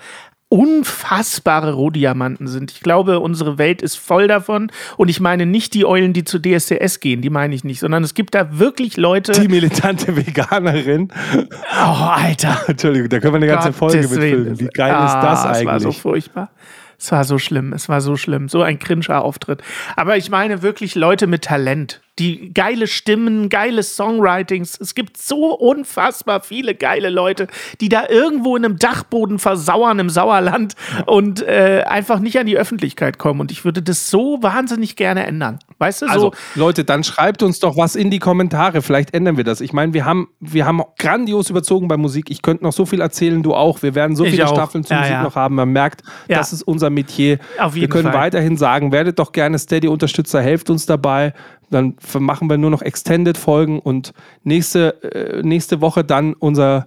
[0.49, 2.71] unfassbare Rohdiamanten sind.
[2.71, 4.71] Ich glaube, unsere Welt ist voll davon.
[4.97, 8.05] Und ich meine nicht die Eulen, die zu DSDS gehen, die meine ich nicht, sondern
[8.05, 9.33] es gibt da wirklich Leute.
[9.33, 11.09] Die militante Veganerin.
[11.35, 12.61] oh, Alter.
[12.69, 14.45] Entschuldigung, da können wir eine ganze Folge Gottes Willen.
[14.45, 14.61] mitfilmen.
[14.61, 16.01] Wie geil Ah, ist das Es war so eigentlich?
[16.01, 16.51] furchtbar.
[16.99, 18.49] Es war so schlimm, es war so schlimm.
[18.49, 19.63] So ein cringer Auftritt.
[19.97, 24.79] Aber ich meine wirklich Leute mit Talent, die geile Stimmen, geile Songwritings.
[24.81, 27.47] Es gibt so unfassbar viele geile Leute,
[27.81, 30.75] die da irgendwo in einem Dachboden versauern im Sauerland
[31.07, 33.41] und äh, einfach nicht an die Öffentlichkeit kommen.
[33.41, 35.59] Und ich würde das so wahnsinnig gerne ändern.
[35.79, 36.13] Weißt du, so.
[36.13, 38.81] Also, Leute, dann schreibt uns doch was in die Kommentare.
[38.81, 39.61] Vielleicht ändern wir das.
[39.61, 42.31] Ich meine, wir haben, wir haben grandios überzogen bei Musik.
[42.31, 43.83] Ich könnte noch so viel erzählen, du auch.
[43.83, 44.55] Wir werden so Ich viele auch.
[44.55, 45.23] Staffeln zur Ja, Musik ja.
[45.23, 45.55] noch haben.
[45.57, 46.39] Man merkt, Ja.
[46.39, 47.39] das ist unser Metier.
[47.59, 48.15] Auf wir jeden können Fall.
[48.23, 51.35] weiterhin sagen, werdet doch gerne Steady-Unterstützer, helft uns dabei.
[51.69, 54.13] Dann machen wir nur noch Extended-Folgen und
[54.45, 56.87] nächste, äh, nächste Woche dann unser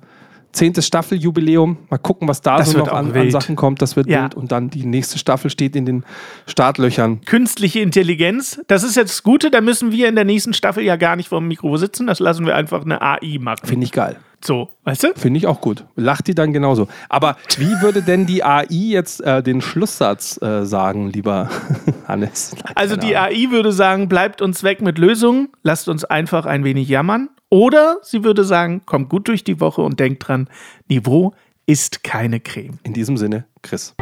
[0.52, 1.78] zehntes Staffeljubiläum.
[1.92, 3.30] Mal gucken, was da Das so noch an, an.
[3.32, 3.82] Sachen kommt.
[3.84, 4.24] Das wird Ja.
[4.24, 4.36] wild.
[4.36, 6.04] Und dann die nächste Staffel steht in den
[6.48, 7.22] Startlöchern.
[7.26, 8.60] künstliche Intelligenz.
[8.68, 11.30] Das ist jetzt das Gute, da müssen wir in der nächsten Staffel ja gar nicht
[11.30, 12.08] vor dem Mikro sitzen.
[12.08, 13.66] Das lassen wir einfach eine AI machen.
[13.68, 14.18] Finde ich geil.
[14.44, 15.08] So, weißt du?
[15.16, 15.86] Finde ich auch gut.
[15.96, 16.88] Lacht die dann genauso.
[17.10, 21.50] Aber wie würde denn die AI jetzt äh, den Schlusssatz äh, sagen, lieber
[22.08, 22.56] Hannes?
[22.64, 23.16] Nein, Also die.
[23.18, 27.30] AI würde sagen, bleibt uns weg mit Lösungen, lasst uns einfach ein wenig jammern.
[27.50, 30.48] Oder sie würde sagen, kommt gut durch die Woche und denkt dran,
[30.88, 31.34] Niveau
[31.66, 32.80] ist keine Creme.
[32.84, 33.94] In diesem Sinne, Chris.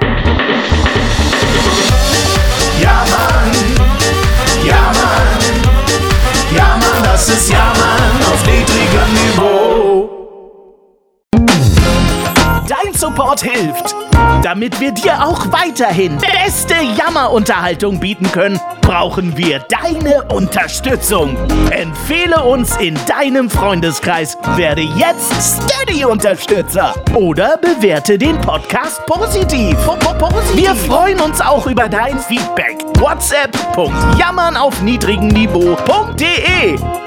[2.82, 3.52] Ja, Mann.
[4.66, 5.28] Ja, Mann.
[6.56, 9.77] Ja, Mann, das ist Ja, Mann auf niedrigem Niveau.
[12.98, 13.96] Support hilft.
[14.42, 21.38] Damit wir dir auch weiterhin beste Jammerunterhaltung bieten können, brauchen wir deine Unterstützung.
[21.70, 25.32] Empfehle uns in deinem Freundeskreis, werde jetzt
[25.64, 29.78] Steady-Unterstützer oder bewerte den Podcast positiv.
[30.56, 32.78] Wir freuen uns auch über dein Feedback.
[32.98, 37.07] WhatsApp.jammern auf niedrigem Niveau.de.